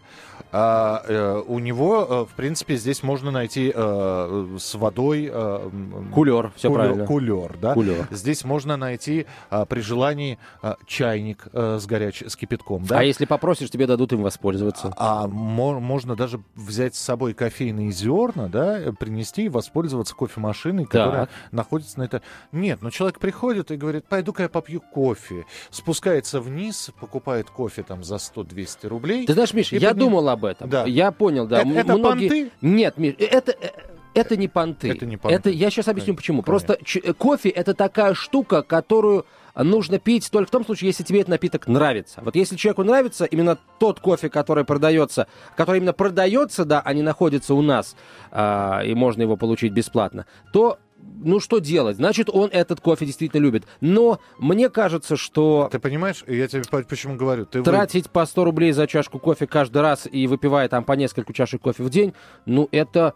А, 0.50 1.02
э, 1.06 1.42
у 1.46 1.58
него, 1.58 2.06
э, 2.08 2.32
в 2.32 2.34
принципе, 2.34 2.76
здесь 2.76 3.02
можно 3.02 3.30
найти 3.30 3.70
э, 3.74 4.56
с 4.58 4.74
водой... 4.74 5.28
э, 5.30 5.70
Кулер, 6.14 6.52
все 6.56 6.68
кулер, 6.68 6.80
правильно. 6.84 7.06
кулер, 7.06 7.56
да? 7.60 7.74
Кулер. 7.74 8.08
Здесь 8.10 8.44
можно 8.44 8.76
найти 8.76 9.26
а, 9.50 9.66
при 9.66 9.80
желании 9.80 10.38
а, 10.62 10.76
чайник 10.86 11.48
э, 11.52 11.78
с 11.80 11.86
горяч... 11.86 12.22
с 12.26 12.34
кипятком, 12.36 12.84
да? 12.84 13.00
А 13.00 13.02
если 13.02 13.26
попросишь, 13.26 13.70
тебе 13.70 13.86
дадут 13.86 14.12
им 14.12 14.22
воспользоваться. 14.22 14.92
А 14.96 15.26
мо- 15.26 15.80
можно 15.80 16.16
даже 16.16 16.40
взять 16.54 16.94
с 16.94 17.00
собой 17.00 17.34
кофейные 17.34 17.90
зерна, 17.90 18.48
да, 18.48 18.92
принести 18.98 19.44
и 19.44 19.48
воспользоваться 19.48 20.14
кофемашиной, 20.14 20.86
которая 20.86 21.26
Так. 21.26 21.30
находится 21.52 21.98
на 21.98 22.04
это. 22.04 22.22
Нет, 22.52 22.80
но 22.80 22.90
человек 22.90 23.17
приходит 23.18 23.70
и 23.70 23.76
говорит, 23.76 24.06
пойду-ка 24.06 24.44
я 24.44 24.48
попью 24.48 24.80
кофе. 24.80 25.44
Спускается 25.70 26.40
вниз, 26.40 26.90
покупает 27.00 27.50
кофе 27.50 27.82
там 27.82 28.02
за 28.04 28.16
100-200 28.16 28.86
рублей. 28.88 29.26
Ты 29.26 29.34
знаешь, 29.34 29.52
Миш, 29.54 29.72
я 29.72 29.90
подним- 29.90 29.98
думал 29.98 30.28
об 30.28 30.44
этом. 30.44 30.68
Да. 30.70 30.84
Я 30.84 31.12
понял, 31.12 31.46
да. 31.46 31.58
Э- 31.60 31.62
М- 31.62 31.76
это 31.76 31.96
многие- 31.96 32.28
понты? 32.28 32.50
Нет, 32.60 32.96
Миш, 32.98 33.14
это... 33.18 33.52
э, 33.52 33.70
Это 34.14 34.36
не 34.36 34.48
понты. 34.48 34.90
Это 34.90 35.06
не 35.06 35.16
понты. 35.16 35.36
Это, 35.36 35.50
я 35.50 35.70
сейчас 35.70 35.86
объясню, 35.88 36.14
почему. 36.16 36.42
Конечно. 36.42 36.74
Просто 36.76 36.98
э, 37.00 37.12
кофе 37.12 37.50
это 37.50 37.74
такая 37.74 38.14
штука, 38.14 38.62
которую 38.62 39.26
нужно 39.54 39.98
пить 39.98 40.28
только 40.30 40.48
в 40.48 40.50
том 40.50 40.64
случае, 40.64 40.88
если 40.88 41.02
тебе 41.04 41.20
этот 41.20 41.30
напиток 41.30 41.66
нравится. 41.68 42.20
Вот 42.24 42.34
если 42.36 42.56
человеку 42.56 42.84
нравится 42.84 43.24
именно 43.26 43.58
тот 43.78 44.00
кофе, 44.00 44.28
который 44.28 44.64
продается, 44.64 45.26
который 45.56 45.78
именно 45.78 45.92
продается, 45.92 46.64
да, 46.64 46.80
а 46.84 46.94
не 46.94 47.02
находится 47.02 47.54
у 47.54 47.62
нас, 47.62 47.96
а, 48.30 48.80
и 48.84 48.94
можно 48.94 49.22
его 49.22 49.36
получить 49.36 49.72
бесплатно, 49.72 50.26
то 50.52 50.78
ну 51.20 51.40
что 51.40 51.58
делать? 51.58 51.96
Значит, 51.96 52.28
он 52.30 52.48
этот 52.52 52.80
кофе 52.80 53.04
действительно 53.06 53.40
любит. 53.40 53.64
Но 53.80 54.20
мне 54.38 54.68
кажется, 54.68 55.16
что 55.16 55.68
Ты 55.72 55.78
понимаешь, 55.78 56.22
я 56.26 56.46
тебе 56.48 56.62
по- 56.70 56.82
почему 56.82 57.16
говорю? 57.16 57.44
Ты 57.46 57.58
вы- 57.58 57.64
тратить 57.64 58.10
по 58.10 58.24
100 58.24 58.44
рублей 58.44 58.72
за 58.72 58.86
чашку 58.86 59.18
кофе 59.18 59.46
каждый 59.46 59.82
раз 59.82 60.06
и 60.10 60.26
выпивая 60.26 60.68
там 60.68 60.84
по 60.84 60.92
несколько 60.92 61.32
чашек 61.32 61.60
кофе 61.62 61.82
в 61.82 61.90
день, 61.90 62.14
ну 62.46 62.68
это, 62.72 63.14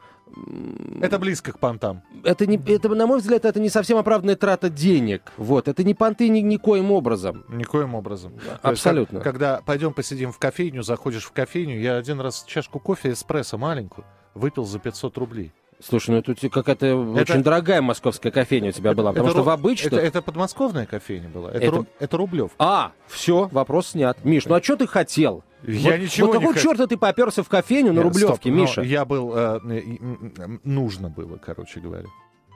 Это 1.00 1.18
близко 1.18 1.52
к 1.52 1.58
понтам. 1.58 2.02
это, 2.24 2.46
не, 2.46 2.56
это, 2.56 2.88
на 2.88 3.06
мой 3.06 3.18
взгляд, 3.20 3.44
это 3.44 3.60
не 3.60 3.68
совсем 3.68 3.98
оправданная 3.98 4.36
трата 4.36 4.68
денег. 4.70 5.30
Вот, 5.36 5.68
это 5.68 5.84
не 5.84 5.94
понты 5.94 6.28
ни, 6.28 6.38
никоим 6.40 6.90
образом. 6.90 7.44
Никоим 7.48 7.94
образом. 7.94 8.32
Есть, 8.34 8.46
абсолютно. 8.62 9.20
как- 9.20 9.32
когда 9.32 9.60
пойдем 9.64 9.92
посидим 9.92 10.32
в 10.32 10.38
кофейню, 10.38 10.82
заходишь 10.82 11.24
в 11.24 11.32
кофейню, 11.32 11.78
я 11.80 11.96
один 11.96 12.20
раз 12.20 12.44
чашку 12.46 12.80
кофе 12.80 13.12
эспрессо 13.12 13.58
маленькую 13.58 14.04
выпил 14.34 14.64
за 14.64 14.78
500 14.78 15.18
рублей. 15.18 15.52
Слушай, 15.84 16.10
ну 16.10 16.16
это 16.18 16.48
какая-то 16.48 16.96
очень 16.96 17.42
дорогая 17.42 17.82
московская 17.82 18.30
кофейня 18.30 18.68
у 18.68 18.72
тебя 18.72 18.94
была, 18.94 19.10
потому 19.10 19.28
Это 19.28 19.36
что 19.38 19.42
в 19.42 19.48
обычных... 19.50 19.92
Это, 19.92 20.00
это 20.00 20.22
подмосковная 20.22 20.86
кофейня 20.86 21.28
была? 21.28 21.50
Это, 21.50 21.58
Это- 21.66 21.76
ру- 21.76 21.86
это 21.98 22.16
Рублев. 22.16 22.50
А, 22.58 22.92
все, 23.08 23.48
вопрос 23.50 23.88
снят. 23.88 24.16
Миш, 24.24 24.46
ну 24.46 24.54
а 24.54 24.62
что 24.62 24.76
ты 24.76 24.86
хотел? 24.86 25.42
Я 25.64 25.92
вот, 25.92 26.00
ничего 26.00 26.26
вот 26.28 26.32
не 26.34 26.38
какого 26.40 26.54
хотел. 26.54 26.70
черта 26.72 26.86
ты 26.86 26.96
поперся 26.96 27.42
в 27.42 27.48
кофейню 27.48 27.92
на 27.92 27.96
Нет, 27.98 28.04
Рублевке, 28.04 28.34
стоп, 28.36 28.44
Миша? 28.46 28.82
Я 28.82 29.04
был... 29.04 29.32
э, 29.36 29.58
э, 29.68 29.80
нужно 30.64 31.08
было, 31.08 31.36
короче 31.36 31.80
говоря. 31.80 32.06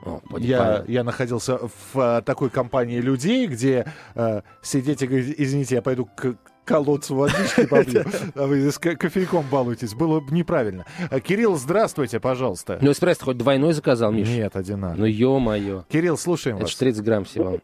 О, 0.04 0.20
Я, 0.38 0.84
я 0.86 1.02
находился 1.04 1.58
в 1.58 1.98
э, 1.98 2.22
такой 2.22 2.50
компании 2.50 3.00
людей, 3.00 3.46
где 3.46 3.92
э, 4.14 4.42
сидеть 4.62 5.02
и 5.02 5.06
говорить, 5.06 5.34
извините, 5.38 5.76
я 5.76 5.82
пойду 5.82 6.04
к 6.04 6.36
колодцу 6.66 7.14
водички 7.14 7.66
попью, 7.70 8.04
а 8.34 8.46
вы 8.46 8.70
с 8.70 8.78
ко- 8.78 8.96
кофейком 8.96 9.44
балуетесь. 9.50 9.94
Было 9.94 10.20
бы 10.20 10.34
неправильно. 10.34 10.84
Э, 11.10 11.20
Кирилл, 11.20 11.56
здравствуйте, 11.56 12.20
пожалуйста. 12.20 12.78
Ну 12.82 12.90
эспрессо 12.90 13.24
хоть 13.24 13.38
двойной 13.38 13.72
заказал, 13.72 14.12
Миш? 14.12 14.28
Нет, 14.28 14.56
одинаково. 14.56 15.00
Ну 15.00 15.06
ё-моё. 15.06 15.84
Кирилл, 15.88 16.18
слушаем 16.18 16.56
Это 16.56 16.66
вас. 16.66 16.76
30 16.76 17.04
грамм 17.04 17.24
всего. 17.24 17.58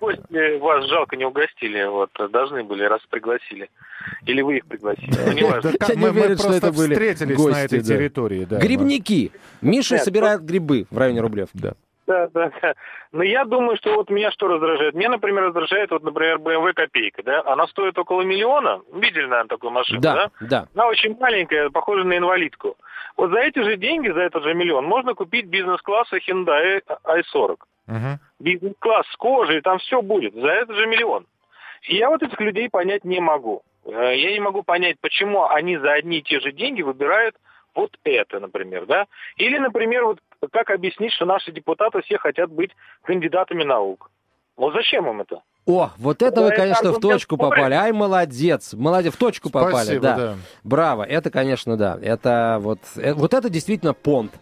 Гости 0.00 0.58
вас 0.58 0.88
жалко 0.88 1.16
не 1.16 1.24
угостили, 1.24 1.84
вот, 1.88 2.10
должны 2.30 2.64
были, 2.64 2.84
раз 2.84 3.00
пригласили. 3.08 3.70
Или 4.26 4.42
вы 4.42 4.58
их 4.58 4.66
пригласили, 4.66 5.10
ну, 5.40 6.12
мы, 6.12 6.12
просто 6.12 6.52
это 6.54 6.72
встретились 6.72 7.38
на 7.38 7.62
этой 7.62 7.80
территории. 7.82 8.44
Да, 8.44 8.58
Грибники. 8.58 9.30
Миша 9.60 9.98
собирает 9.98 10.42
грибы 10.42 10.86
в 10.90 10.98
районе 10.98 11.20
Рублев. 11.20 11.48
Да. 11.52 11.74
Да, 12.10 12.28
да, 12.34 12.50
да. 12.60 12.74
Но 13.12 13.22
я 13.22 13.44
думаю, 13.44 13.76
что 13.76 13.94
вот 13.94 14.10
меня 14.10 14.32
что 14.32 14.48
раздражает? 14.48 14.94
Меня, 14.94 15.10
например, 15.10 15.44
раздражает, 15.44 15.92
вот, 15.92 16.02
например, 16.02 16.38
BMW 16.38 16.72
копейка, 16.72 17.22
да? 17.22 17.42
Она 17.46 17.68
стоит 17.68 17.96
около 17.98 18.22
миллиона. 18.22 18.80
Видели, 18.92 19.26
наверное, 19.26 19.48
такую 19.48 19.70
машину, 19.70 20.00
да? 20.00 20.14
Да, 20.14 20.30
да. 20.40 20.68
Она 20.74 20.88
очень 20.88 21.16
маленькая, 21.16 21.70
похожа 21.70 22.02
на 22.04 22.16
инвалидку. 22.16 22.76
Вот 23.16 23.30
за 23.30 23.38
эти 23.38 23.60
же 23.62 23.76
деньги, 23.76 24.08
за 24.08 24.22
этот 24.22 24.42
же 24.42 24.54
миллион, 24.54 24.84
можно 24.86 25.14
купить 25.14 25.46
бизнес-класса 25.46 26.16
Hyundai 26.16 26.82
i40. 27.04 27.56
Мгм. 27.86 28.18
Бизнес-класс 28.40 29.06
с 29.12 29.16
кожей, 29.16 29.60
там 29.60 29.78
все 29.78 30.02
будет. 30.02 30.34
За 30.34 30.48
этот 30.48 30.76
же 30.76 30.86
миллион. 30.86 31.26
И 31.82 31.96
я 31.96 32.10
вот 32.10 32.22
этих 32.24 32.40
людей 32.40 32.68
понять 32.68 33.04
не 33.04 33.20
могу. 33.20 33.62
Э, 33.86 34.16
Я 34.16 34.32
не 34.32 34.40
могу 34.40 34.64
понять, 34.64 34.96
почему 35.00 35.44
они 35.44 35.78
за 35.78 35.92
одни 35.92 36.18
и 36.18 36.22
те 36.22 36.40
же 36.40 36.50
деньги 36.50 36.82
выбирают 36.82 37.36
вот 37.74 37.96
это, 38.02 38.40
например, 38.40 38.86
да? 38.86 39.06
Или, 39.36 39.58
например, 39.58 40.04
вот 40.06 40.18
как 40.48 40.70
объяснить, 40.70 41.12
что 41.12 41.26
наши 41.26 41.52
депутаты 41.52 42.00
все 42.02 42.18
хотят 42.18 42.50
быть 42.50 42.70
кандидатами 43.02 43.62
наук? 43.62 44.10
Вот 44.56 44.72
зачем 44.74 45.08
им 45.08 45.20
это? 45.20 45.42
О, 45.66 45.90
вот 45.98 46.22
это 46.22 46.36
Да, 46.36 46.42
вы, 46.42 46.48
это 46.48 46.56
конечно, 46.56 46.92
в 46.92 47.00
точку 47.00 47.36
попали. 47.36 47.74
Ай, 47.74 47.92
молодец. 47.92 48.74
Молодец, 48.74 49.14
в 49.14 49.16
точку 49.16 49.50
попали, 49.50 49.84
Спасибо, 49.84 50.02
да. 50.02 50.16
да. 50.16 50.34
Браво. 50.64 51.02
Это, 51.02 51.30
конечно, 51.30 51.76
да. 51.76 51.98
Это 52.00 52.58
вот, 52.60 52.80
э, 52.96 53.14
вот 53.14 53.34
это 53.34 53.48
действительно 53.50 53.94
понт. 53.94 54.32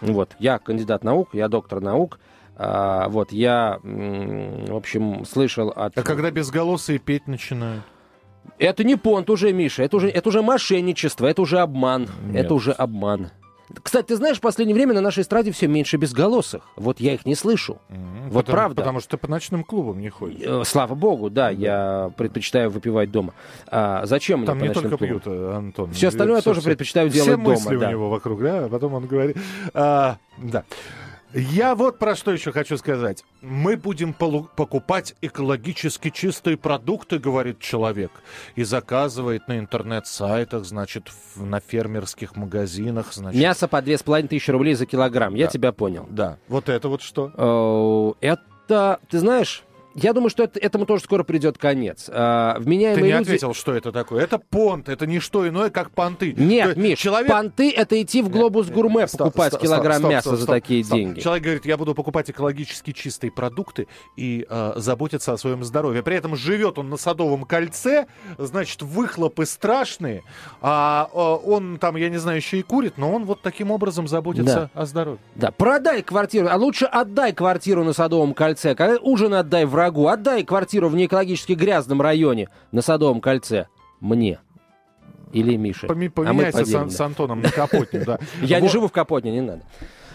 Вот, 0.00 0.30
я 0.38 0.58
кандидат 0.58 1.04
наук, 1.04 1.30
я 1.32 1.48
доктор 1.48 1.80
наук. 1.80 2.18
А, 2.56 3.08
вот, 3.08 3.32
я, 3.32 3.80
в 3.82 4.76
общем, 4.76 5.24
слышал 5.24 5.70
от... 5.70 5.96
А 5.96 6.02
когда 6.02 6.30
безголосые 6.30 6.98
петь 6.98 7.26
начинают? 7.26 7.82
Это 8.58 8.84
не 8.84 8.96
понт 8.96 9.30
уже, 9.30 9.52
Миша, 9.52 9.82
это 9.82 9.96
уже, 9.96 10.08
это 10.08 10.28
уже 10.28 10.42
мошенничество, 10.42 11.26
это 11.26 11.42
уже 11.42 11.58
обман. 11.58 12.08
Нет. 12.26 12.44
Это 12.44 12.54
уже 12.54 12.72
обман. 12.72 13.30
Кстати, 13.94 14.06
ты 14.08 14.16
знаешь, 14.16 14.38
в 14.38 14.40
последнее 14.40 14.74
время 14.74 14.92
на 14.92 15.00
нашей 15.00 15.20
эстраде 15.20 15.52
все 15.52 15.68
меньше 15.68 15.98
безголосых. 15.98 16.62
Вот 16.74 16.98
я 16.98 17.14
их 17.14 17.24
не 17.26 17.36
слышу. 17.36 17.78
Мгм. 17.90 18.22
Вот 18.30 18.46
потому, 18.46 18.56
правда. 18.56 18.74
Потому 18.82 18.98
что 18.98 19.10
ты 19.10 19.16
по 19.18 19.30
ночным 19.30 19.62
клубам 19.62 20.00
не 20.00 20.10
ходишь. 20.10 20.40
Э, 20.44 20.62
Слава 20.64 20.96
богу, 20.96 21.30
да, 21.30 21.50
я 21.50 22.10
предпочитаю 22.16 22.70
выпивать 22.70 23.12
дома. 23.12 23.34
А 23.68 24.04
зачем 24.06 24.38
мне 24.40 24.46
Там 24.48 24.58
по 24.58 24.64
не 24.64 24.70
только 24.74 24.88
клубам? 24.96 25.06
пьют, 25.06 25.22
э, 25.26 25.52
Антон. 25.54 25.92
Все 25.92 26.08
остальное 26.08 26.40
Всё- 26.40 26.50
тоже 26.50 26.60
всё- 26.60 26.70
предпочитаю 26.70 27.08
Все 27.08 27.24
делать 27.24 27.38
мысли 27.38 27.64
дома. 27.66 27.76
у 27.76 27.80
да. 27.82 27.90
него 27.92 28.10
вокруг, 28.10 28.42
да, 28.42 28.64
а 28.64 28.68
потом 28.68 28.94
он 28.94 29.06
говорит... 29.06 29.36
а, 29.74 30.16
да. 30.38 30.64
Я 31.36 31.74
вот 31.74 31.98
про 31.98 32.14
что 32.14 32.30
еще 32.30 32.52
хочу 32.52 32.76
сказать. 32.76 33.24
Мы 33.42 33.76
будем 33.76 34.12
покупать 34.14 35.16
экологически 35.20 36.10
чистые 36.10 36.56
продукты, 36.56 37.18
говорит 37.18 37.58
человек, 37.58 38.12
и 38.54 38.62
заказывает 38.62 39.48
на 39.48 39.58
интернет-сайтах, 39.58 40.64
значит, 40.64 41.08
в- 41.34 41.44
на 41.44 41.58
фермерских 41.58 42.36
магазинах, 42.36 43.12
значит. 43.12 43.40
Мясо 43.40 43.66
по 43.66 43.82
2500 43.82 44.48
рублей 44.52 44.74
за 44.74 44.86
килограмм, 44.86 45.34
я 45.34 45.46
Да. 45.46 45.50
тебя 45.52 45.72
понял. 45.72 46.06
Да, 46.08 46.38
вот 46.46 46.68
это 46.68 46.88
вот 46.88 47.02
что? 47.02 48.14
Э, 48.22 48.34
Это, 48.66 49.00
ты 49.10 49.18
знаешь, 49.18 49.63
я 49.94 50.12
думаю, 50.12 50.30
что 50.30 50.42
это- 50.42 50.58
этому 50.58 50.86
тоже 50.86 51.04
скоро 51.04 51.22
придет 51.22 51.58
конец. 51.58 52.10
А, 52.12 52.54
Ты 52.54 52.62
Вменяемые 52.64 53.02
не 53.04 53.10
люди... 53.12 53.22
ответил, 53.22 53.54
что 53.54 53.74
это 53.74 53.92
такое. 53.92 54.22
Это 54.24 54.38
понт, 54.38 54.88
это 54.88 55.06
не 55.06 55.20
что 55.20 55.46
иное, 55.48 55.70
как 55.70 55.90
понты. 55.90 56.32
То 56.32 56.42
Нет, 56.42 56.66
есть 56.68 56.78
Миш, 56.78 56.98
человек... 56.98 57.30
понты— 57.30 57.70
это 57.76 58.00
идти 58.00 58.22
в 58.22 58.28
глобус 58.28 58.68
гурме 58.68 59.06
Стоп, 59.06 59.28
покупать 59.28 59.52
стоп, 59.52 59.62
килограмм 59.62 59.98
стоп, 59.98 60.10
мяса 60.10 60.28
стоп, 60.30 60.40
за 60.40 60.46
такие 60.46 60.82
деньги. 60.82 61.20
Человек 61.20 61.44
говорит, 61.44 61.66
я 61.66 61.76
буду 61.76 61.94
покупать 61.94 62.30
экологически 62.30 62.92
чистые 62.92 63.30
продукты 63.30 63.86
и 64.16 64.46
э, 64.48 64.72
заботиться 64.76 65.32
о 65.32 65.38
своем 65.38 65.62
здоровье. 65.64 66.02
При 66.02 66.16
этом 66.16 66.36
живет 66.36 66.78
он 66.78 66.90
на 66.90 66.96
Садовом 66.96 67.44
кольце, 67.44 68.06
значит, 68.38 68.82
выхлопы 68.82 69.46
страшные, 69.46 70.22
а 70.60 71.08
э, 71.12 71.16
он 71.16 71.78
там, 71.78 71.96
я 71.96 72.08
не 72.08 72.18
знаю, 72.18 72.38
еще 72.38 72.58
и 72.58 72.62
курит, 72.62 72.94
но 72.96 73.12
он 73.12 73.24
вот 73.24 73.42
таким 73.42 73.70
образом 73.70 74.08
заботится 74.08 74.70
о 74.74 74.86
здоровье. 74.86 75.20
Да, 75.34 75.50
продай 75.50 76.02
квартиру, 76.02 76.48
а 76.50 76.56
лучше 76.56 76.86
отдай 76.86 77.32
квартиру 77.32 77.84
на 77.84 77.92
Садовом 77.92 78.34
кольце, 78.34 78.74
ужин 79.02 79.34
отдай 79.34 79.64
врагу, 79.84 80.08
отдай 80.08 80.44
квартиру 80.44 80.88
в 80.88 80.96
неэкологически 80.96 81.52
грязном 81.52 82.00
районе 82.00 82.48
на 82.72 82.80
Садовом 82.82 83.20
кольце 83.20 83.66
мне. 84.00 84.38
Или 85.32 85.56
Мише. 85.56 85.86
Поми- 85.86 86.10
А 86.16 86.32
мы 86.32 86.44
Поменяйся 86.44 86.64
с, 86.88 86.96
с 86.96 87.00
Антоном 87.00 87.40
на 87.42 87.50
Капотне, 87.50 88.00
да. 88.00 88.18
Я 88.42 88.60
не 88.60 88.68
живу 88.68 88.86
в 88.88 88.92
Капотне, 88.92 89.32
не 89.32 89.40
надо. 89.40 89.62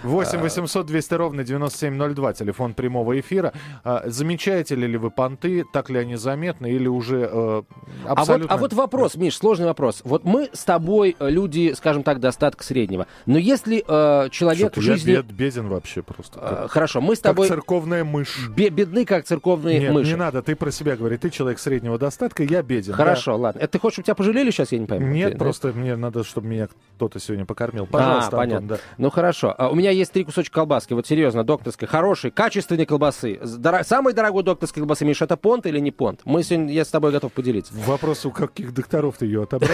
8 0.04 0.40
800 0.40 0.86
200 0.86 1.14
ровно 1.16 1.44
9702, 1.44 2.34
телефон 2.34 2.74
прямого 2.74 3.20
эфира. 3.20 3.54
А, 3.84 4.04
замечаете 4.06 4.76
ли 4.76 4.98
вы 4.98 5.12
понты, 5.12 5.66
так 5.72 5.90
ли 5.90 6.00
они 6.00 6.16
заметны, 6.16 6.72
или 6.72 6.88
уже 6.88 7.22
э, 7.22 7.28
А 7.32 7.64
вот, 8.10 8.20
абсолютно... 8.20 8.56
а 8.56 8.58
вот 8.58 8.74
вопрос, 8.74 9.16
Миш, 9.16 9.38
сложный 9.38 9.66
вопрос. 9.66 10.02
Вот 10.04 10.24
мы 10.24 10.50
с 10.54 10.64
тобой 10.64 11.16
э, 11.20 11.30
люди, 11.30 11.74
скажем 11.76 12.04
так, 12.04 12.20
достатка 12.20 12.64
среднего. 12.64 13.08
Но 13.26 13.38
если 13.38 13.84
э, 13.88 14.30
человек 14.30 14.76
в 14.76 14.82
я 14.82 14.94
жизни... 14.94 15.12
бед- 15.14 15.32
беден 15.32 15.68
вообще 15.68 16.02
просто. 16.02 16.40
Э, 16.66 16.68
хорошо, 16.70 17.02
мы 17.02 17.16
с 17.16 17.20
как 17.20 17.32
тобой 17.32 17.48
церковная 17.48 18.04
мышь. 18.04 18.50
бе- 18.50 18.70
бедны, 18.70 19.06
как 19.06 19.26
церковные 19.26 19.80
Нет, 19.80 19.94
мыши. 19.94 20.12
не 20.12 20.16
надо, 20.16 20.42
ты 20.42 20.56
про 20.56 20.72
себя 20.72 20.96
говори. 20.96 21.18
Ты 21.18 21.30
человек 21.30 21.60
среднего 21.60 21.98
достатка, 21.98 22.44
я 22.44 22.62
беден. 22.62 22.94
Хорошо, 22.94 23.38
ладно. 23.38 23.60
Это 23.60 23.74
ты 23.74 23.80
хочешь, 23.80 23.96
чтобы 23.96 24.06
тебя 24.06 24.16
пожалели 24.16 24.52
сейчас, 24.52 24.72
я 24.72 24.80
не 24.80 24.86
да. 24.86 24.96
пойму? 24.96 25.14
Нет, 25.14 25.34
Ты, 25.34 25.38
да? 25.38 25.44
просто 25.46 25.68
мне 25.74 25.96
надо, 25.96 26.24
чтобы 26.24 26.48
меня 26.48 26.68
кто-то 26.96 27.20
сегодня 27.20 27.46
покормил. 27.46 27.86
Пожалуйста, 27.86 28.38
а, 28.38 28.42
Антон, 28.44 28.58
понятно. 28.60 28.68
да. 28.68 28.78
Ну 28.98 29.10
хорошо. 29.10 29.54
А, 29.58 29.70
у 29.70 29.76
меня 29.76 29.89
есть 29.92 30.12
три 30.12 30.24
кусочка 30.24 30.56
колбаски. 30.56 30.94
Вот 30.94 31.08
серьезно, 31.08 31.44
докторской, 31.44 31.88
хорошей, 31.88 32.32
качественной 32.32 32.86
колбасы. 32.86 33.40
С 33.42 33.56
дора- 33.58 33.84
Самой 33.84 34.14
дорогой 34.14 34.44
докторской 34.44 34.82
колбасы, 34.82 35.06
Миш, 35.06 35.22
это 35.22 35.38
понт 35.38 35.66
или 35.66 35.80
не 35.80 35.92
понт? 35.92 36.22
Мы 36.26 36.44
сегодня, 36.44 36.74
я 36.74 36.86
с 36.86 36.90
тобой 36.90 37.12
готов 37.12 37.34
поделиться. 37.34 37.74
Вопрос, 37.86 38.26
у 38.26 38.32
каких 38.32 38.74
докторов 38.74 39.18
ты 39.18 39.26
ее 39.26 39.44
отобрала? 39.44 39.74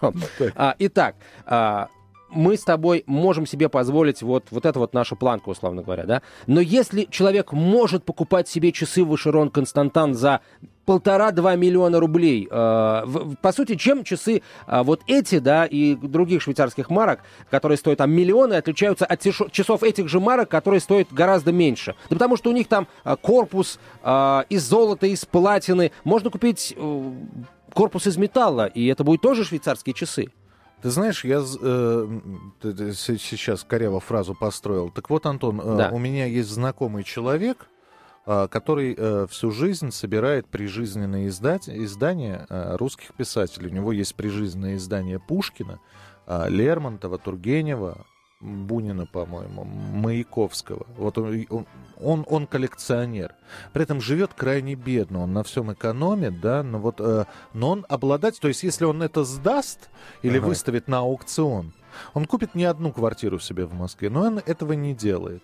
А, 0.54 0.74
итак, 0.78 1.16
а, 1.44 1.88
мы 2.30 2.56
с 2.56 2.64
тобой 2.64 3.04
можем 3.06 3.46
себе 3.46 3.68
позволить 3.68 4.22
вот, 4.22 4.46
вот 4.50 4.66
это 4.66 4.78
вот 4.78 4.94
наша 4.94 5.16
планка, 5.16 5.48
условно 5.48 5.82
говоря, 5.82 6.04
да? 6.04 6.22
Но 6.46 6.60
если 6.60 7.04
человек 7.04 7.52
может 7.52 8.04
покупать 8.04 8.48
себе 8.48 8.72
часы 8.72 9.04
Вышерон 9.04 9.50
Константан 9.50 10.14
за 10.14 10.40
полтора-два 10.88 11.54
миллиона 11.54 12.00
рублей. 12.00 12.48
Э, 12.50 13.04
По 13.42 13.52
сути, 13.52 13.74
чем 13.74 14.04
часы 14.04 14.40
а, 14.66 14.82
вот 14.82 15.02
эти, 15.06 15.38
да, 15.38 15.66
и 15.66 15.94
других 15.94 16.40
швейцарских 16.40 16.88
марок, 16.88 17.20
которые 17.50 17.76
стоят 17.76 17.98
там 17.98 18.10
миллионы, 18.10 18.54
отличаются 18.54 19.04
от 19.04 19.20
часов 19.20 19.82
этих 19.82 20.08
же 20.08 20.18
марок, 20.18 20.48
которые 20.48 20.80
стоят 20.80 21.08
гораздо 21.12 21.52
меньше? 21.52 21.94
Да 22.08 22.16
потому 22.16 22.38
что 22.38 22.48
у 22.48 22.54
них 22.54 22.68
там 22.68 22.88
а, 23.04 23.16
корпус 23.16 23.78
из 24.48 24.62
золота, 24.62 25.06
из 25.06 25.26
платины. 25.26 25.92
Можно 26.04 26.30
купить 26.30 26.72
э, 26.74 27.12
корпус 27.74 28.06
из 28.06 28.16
металла, 28.16 28.66
и 28.66 28.86
это 28.86 29.04
будут 29.04 29.20
тоже 29.20 29.44
швейцарские 29.44 29.92
часы. 29.92 30.28
Ты 30.82 30.90
знаешь, 30.90 31.24
я 31.24 31.38
э, 31.40 32.20
сейчас 32.62 33.64
коряво 33.64 33.98
фразу 34.00 34.34
построил. 34.34 34.90
Так 34.90 35.10
вот, 35.10 35.26
Антон, 35.26 35.60
э, 35.60 35.76
Да. 35.76 35.90
у 35.90 35.98
меня 35.98 36.26
есть 36.26 36.48
знакомый 36.50 37.02
человек, 37.02 37.66
э, 38.26 38.46
который 38.48 38.94
э, 38.96 39.26
всю 39.28 39.50
жизнь 39.50 39.90
собирает 39.90 40.46
прижизненные 40.46 41.28
издать- 41.28 41.68
издания 41.68 42.46
э, 42.48 42.76
русских 42.76 43.12
писателей. 43.14 43.70
У 43.70 43.74
него 43.74 43.90
есть 43.92 44.14
прижизненные 44.14 44.76
издания 44.76 45.18
Пушкина, 45.18 45.80
э, 46.26 46.48
Лермонтова, 46.48 47.18
Тургенева, 47.18 48.06
Бунина, 48.40 49.04
по-моему, 49.06 49.64
Маяковского. 49.64 50.86
Вот 50.96 51.18
он, 51.18 51.46
он- 51.50 51.66
он, 52.00 52.24
он 52.28 52.46
коллекционер. 52.46 53.34
При 53.72 53.82
этом 53.82 54.00
живет 54.00 54.32
крайне 54.34 54.76
бедно, 54.76 55.22
он 55.24 55.32
на 55.32 55.42
всем 55.42 55.72
экономит, 55.72 56.40
да, 56.40 56.62
но 56.62 56.78
вот, 56.78 57.00
э, 57.00 57.24
но 57.52 57.70
он 57.70 57.84
обладать, 57.88 58.38
то 58.38 58.46
есть 58.46 58.62
если 58.62 58.84
он 58.84 59.02
это 59.02 59.24
сдаст 59.24 59.90
или 60.22 60.38
Ага. 60.38 60.46
выставит 60.46 60.86
на 60.86 60.98
аукцион, 60.98 61.72
он 62.14 62.26
купит 62.26 62.54
не 62.54 62.64
одну 62.64 62.92
квартиру 62.92 63.40
себе 63.40 63.64
в 63.66 63.74
Москве, 63.74 64.08
но 64.10 64.20
он 64.20 64.38
этого 64.38 64.74
не 64.74 64.94
делает. 64.94 65.42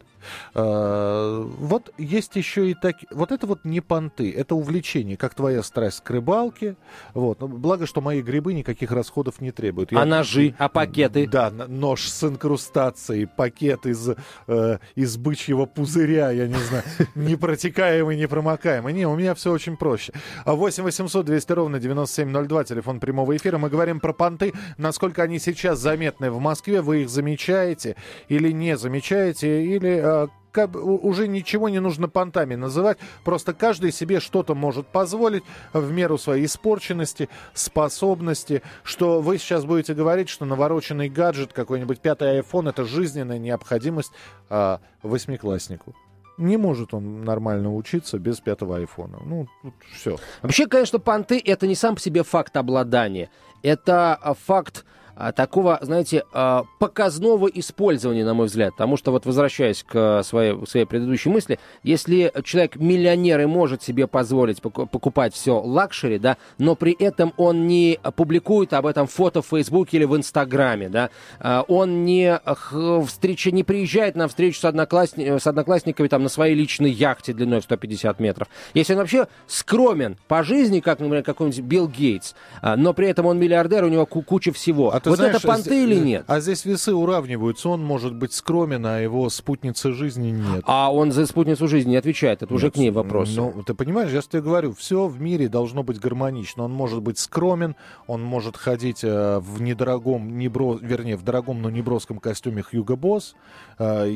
Э, 0.55 1.45
Вот 1.59 1.93
есть 1.99 2.37
еще 2.37 2.71
и 2.71 2.75
так, 2.75 2.97
вот 3.11 3.33
это 3.33 3.47
вот 3.47 3.65
не 3.65 3.81
понты, 3.81 4.33
это 4.33 4.55
увлечение, 4.55 5.17
как 5.17 5.35
твоя 5.35 5.63
страсть 5.63 6.03
к 6.03 6.11
рыбалке. 6.11 6.77
Вот, 7.15 7.39
благо, 7.41 7.87
что 7.87 8.01
мои 8.01 8.23
грибы 8.23 8.55
никаких 8.55 8.91
расходов 8.93 9.41
не 9.41 9.51
требуют. 9.53 9.93
А 9.93 9.97
Я- 10.01 10.05
ножи, 10.05 10.55
а 10.59 10.69
пакеты? 10.69 11.27
да, 11.27 11.51
нож 11.51 12.09
с 12.09 12.25
инкрустацией, 12.25 13.27
пакет 13.27 13.87
из, 13.87 14.11
э, 14.47 14.79
из 14.95 15.17
бычьего 15.17 15.67
пузыря, 15.67 16.31
я 16.31 16.47
не 16.47 16.55
знаю, 16.55 16.85
непротекаемый, 17.15 18.17
непромокаемый. 18.17 18.93
Не, 18.93 19.07
у 19.07 19.17
меня 19.17 19.35
все 19.35 19.53
очень 19.53 19.77
проще. 19.77 20.13
А 20.45 20.55
8 20.55 20.83
800 20.85 21.25
200 21.27 21.53
ровно 21.53 21.79
9702, 21.81 22.65
телефон 22.65 23.01
прямого 23.01 23.37
эфира. 23.37 23.59
Мы 23.59 23.69
говорим 23.71 24.01
про 24.01 24.13
понты, 24.13 24.53
насколько 24.79 25.23
они 25.23 25.39
сейчас 25.39 25.79
заметны 25.79 26.31
в 26.31 26.39
Москве. 26.39 26.81
Вы 26.81 27.03
их 27.03 27.09
замечаете 27.11 27.97
или 28.29 28.51
не 28.53 28.77
замечаете, 28.77 29.65
или 29.65 29.91
э, 30.03 30.14
уже 30.57 31.29
ничего 31.29 31.69
не 31.69 31.81
нужно 31.81 32.09
понтами 32.09 32.55
называть. 32.55 32.99
Просто 33.25 33.53
каждый 33.53 33.93
себе 33.93 34.21
что-то 34.21 34.55
может 34.55 34.87
позволить 34.87 35.45
в 35.73 35.91
меру 35.91 36.19
своей 36.19 36.47
испорченности, 36.47 37.29
способности. 37.53 38.63
Что 38.83 39.21
вы 39.21 39.39
сейчас 39.39 39.65
будете 39.65 39.95
говорить, 39.95 40.29
что 40.29 40.45
навороченный 40.45 41.09
гаджет, 41.09 41.53
какой-нибудь 41.53 42.01
пятый 42.01 42.41
iPhone, 42.41 42.69
это 42.69 42.85
жизненная 42.85 43.39
необходимость 43.39 44.13
а, 44.49 44.81
восьмикласснику. 45.03 45.95
Не 46.37 46.57
может 46.57 46.95
он 46.95 47.23
нормально 47.25 47.73
учиться 47.75 48.19
без 48.19 48.41
пятого 48.41 48.79
айфона. 48.79 49.19
Ну, 49.25 49.49
все. 49.93 50.17
Вообще, 50.43 50.67
конечно, 50.67 50.99
понты— 50.99 51.41
это 51.45 51.67
не 51.69 51.77
сам 51.77 51.95
по 51.95 52.01
себе 52.01 52.25
факт 52.25 52.57
обладания. 52.57 53.31
Это 53.63 54.15
а, 54.15 54.35
факт 54.35 54.85
такого, 55.33 55.79
знаете, 55.83 56.25
а, 56.33 56.65
показного 56.79 57.47
использования, 57.49 58.25
на 58.25 58.35
мой 58.35 58.47
взгляд. 58.47 58.73
Потому 58.73 58.97
что, 58.97 59.11
вот 59.13 59.27
возвращаясь 59.27 59.83
к 59.83 59.91
а, 59.95 60.23
своей, 60.23 60.67
своей 60.67 60.87
предыдущей 60.87 61.29
мысли, 61.29 61.59
если 61.83 62.33
человек 62.43 62.77
миллионер 62.77 63.41
и 63.41 63.47
может 63.47 63.83
себе 63.83 64.07
позволить 64.07 64.61
поку- 64.61 64.87
покупать 64.87 65.35
все 65.35 65.61
luxury, 65.61 66.19
да, 66.19 66.37
но 66.59 66.75
при 66.75 66.93
этом 66.93 67.33
он 67.37 67.67
не 67.67 67.99
публикует 68.17 68.73
об 68.73 68.87
этом 68.87 69.07
фото 69.07 69.43
в 69.43 69.47
Фейсбуке 69.47 69.99
или 69.99 70.05
в 70.05 70.17
Инстаграме, 70.17 70.89
да, 70.89 71.11
а, 71.39 71.65
он 71.69 72.05
не, 72.05 72.41
встреча, 73.07 73.51
не 73.51 73.63
приезжает 73.65 74.17
на 74.17 74.29
встречу 74.29 74.59
с, 74.61 74.65
одноклассни- 74.65 75.39
с 75.39 75.47
одноклассниками 75.47 76.09
там, 76.09 76.23
на 76.23 76.29
своей 76.29 76.55
личной 76.55 76.91
яхте 76.91 77.33
длиной 77.33 77.61
в 77.61 77.65
150 77.65 78.21
метров. 78.21 78.49
Если 78.75 78.93
он 78.95 78.99
вообще 79.01 79.27
скромен 79.47 80.17
по 80.29 80.43
жизни, 80.43 80.81
как, 80.81 80.99
например, 81.01 81.23
какой-нибудь 81.23 81.61
Билл 81.61 81.89
Гейтс, 81.89 82.35
а, 82.61 82.77
но 82.77 82.93
при 82.95 83.09
этом 83.09 83.27
он 83.27 83.39
миллиардер, 83.39 83.85
у 83.85 83.89
него 83.89 84.07
ку- 84.07 84.23
куча 84.23 84.53
всего. 84.53 84.93
А 84.95 85.01
ты 85.05 85.11
вот 85.11 85.19
знаешь, 85.19 85.37
это 85.37 85.47
понты 85.47 85.85
или 85.85 85.97
нет? 85.97 86.25
А 86.27 86.41
здесь 86.41 86.65
весы 86.65 86.95
уравниваются. 86.95 87.69
Он 87.69 87.85
может 87.85 88.15
быть 88.15 88.33
скромен, 88.33 88.85
а 88.87 88.99
его 88.99 89.29
спутницы 89.29 89.93
жизни 89.93 90.31
нет. 90.31 90.65
А 90.67 90.93
он 90.93 91.13
за 91.13 91.27
спутницу 91.27 91.69
жизни 91.69 91.91
не 91.91 91.97
отвечает. 91.97 92.43
Это 92.43 92.53
уже 92.55 92.67
Нет, 92.67 92.75
к 92.75 92.77
ней 92.79 92.91
вопрос. 92.91 93.35
Ну, 93.37 93.63
ты 93.67 93.75
понимаешь, 93.75 94.11
я 94.11 94.23
же 94.23 94.29
тебе 94.29 94.43
говорю, 94.43 94.73
все 94.73 95.07
в 95.07 95.21
мире 95.21 95.49
должно 95.49 95.83
быть 95.83 96.01
гармонично. 96.01 96.65
Он 96.65 96.73
может 96.73 97.03
быть 97.03 97.19
скромен, 97.19 97.77
он 98.07 98.23
может 98.23 98.57
ходить 98.57 99.05
э, 99.05 99.39
в 99.41 99.61
недорогом, 99.61 100.39
небро, 100.39 100.79
вернее, 100.81 101.17
в 101.17 101.23
дорогом, 101.23 101.61
но 101.61 101.69
неброском 101.69 102.19
костюме 102.19 102.63
Хьюго 102.63 102.97
Босс, 102.97 103.35
э, 103.79 104.09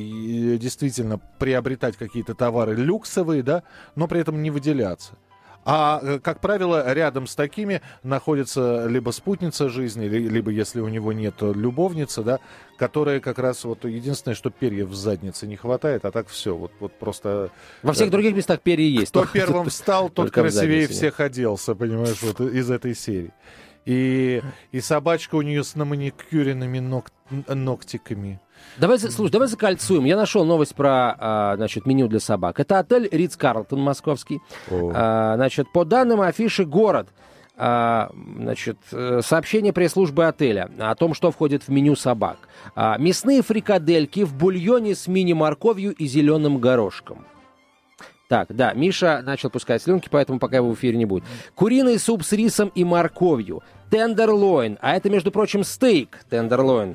действительно 0.59 1.21
приобретать 1.39 1.97
какие-то 1.97 2.35
товары 2.35 2.75
люксовые, 2.75 3.43
да, 3.43 3.63
но 3.95 4.09
при 4.09 4.21
этом 4.21 4.43
не 4.43 4.51
выделяться. 4.51 5.13
А, 5.71 6.01
э, 6.03 6.19
как 6.19 6.41
правило, 6.41 6.95
рядом 6.95 7.27
с 7.27 7.35
такими 7.35 7.83
находится 8.03 8.87
либо 8.87 9.11
спутница 9.11 9.69
жизни, 9.69 10.07
ли- 10.07 10.27
либо, 10.27 10.51
если 10.51 10.81
у 10.81 10.89
него 10.89 11.13
нет, 11.13 11.35
то 11.37 11.53
любовница, 11.53 12.23
да, 12.23 12.39
которая 12.79 13.21
как 13.21 13.39
раз 13.39 13.65
вот 13.65 13.85
единственное, 13.85 14.35
что 14.35 14.49
перьев 14.49 14.89
в 14.89 14.95
заднице 14.95 15.47
не 15.47 15.57
хватает, 15.57 16.07
а 16.07 16.11
так 16.11 16.29
все, 16.29 16.57
вот, 16.57 16.73
вот 16.81 16.99
просто... 16.99 17.51
Во 17.83 17.93
всех 17.93 18.09
э, 18.09 18.11
других 18.11 18.35
местах 18.35 18.63
перья 18.63 18.89
есть. 18.89 19.11
кто 19.11 19.27
первым 19.27 19.67
встал, 19.69 20.09
тот 20.09 20.31
красивее 20.31 20.89
всех 20.89 21.21
оделся, 21.21 21.75
понимаешь, 21.75 22.23
вот 22.23 22.41
из 22.41 22.71
этой 22.71 22.95
серии. 22.95 23.35
И, 23.85 24.43
и 24.73 24.81
собачка 24.81 25.35
у 25.35 25.43
нее 25.43 25.65
с 25.65 25.75
наманикюренными 25.75 26.79
ног- 26.79 27.13
ногтиками. 27.47 28.41
Давай, 28.77 28.99
слушай, 28.99 29.31
давай 29.31 29.49
закольцуем. 29.49 30.05
Я 30.05 30.17
нашел 30.17 30.45
новость 30.45 30.75
про, 30.75 31.17
а, 31.19 31.57
значит, 31.57 31.87
меню 31.87 32.09
для 32.09 32.21
собак. 32.21 32.61
Это 32.61 32.79
отель 32.79 33.09
Ридс 33.11 33.37
Карлтон 33.37 33.81
московский. 33.81 34.41
А, 34.71 35.35
значит, 35.37 35.73
по 35.73 35.85
данным 35.85 36.21
афиши 36.21 36.65
«Город», 36.65 37.09
а, 37.61 38.13
значит, 38.37 38.79
э, 38.93 39.21
сообщение 39.21 39.73
пресс-службы 39.73 40.27
отеля 40.27 40.71
о 40.79 40.95
том, 40.95 41.13
что 41.13 41.33
входит 41.33 41.65
в 41.65 41.69
меню 41.71 41.97
собак. 41.97 42.37
А, 42.77 42.97
мясные 42.99 43.43
фрикадельки 43.43 44.23
в 44.23 44.33
бульоне 44.33 44.95
с 44.95 45.09
мини-морковью 45.09 45.93
и 45.93 46.07
зеленым 46.07 46.59
горошком. 46.59 47.27
Так, 48.29 48.55
да, 48.55 48.75
Миша 48.75 49.23
начал 49.25 49.49
пускать 49.51 49.83
слюнки, 49.83 50.09
поэтому 50.11 50.39
пока 50.39 50.59
его 50.59 50.71
в 50.71 50.75
эфире 50.75 50.99
не 50.99 51.07
будет. 51.07 51.25
Куриный 51.55 51.99
суп 51.99 52.23
с 52.23 52.33
рисом 52.33 52.71
и 52.75 52.85
морковью. 52.85 53.63
Тендерлойн, 53.91 54.79
а 54.83 54.95
это, 54.95 55.09
между 55.09 55.33
прочим, 55.33 55.65
стейк 55.65 56.19
тендерлойн, 56.29 56.95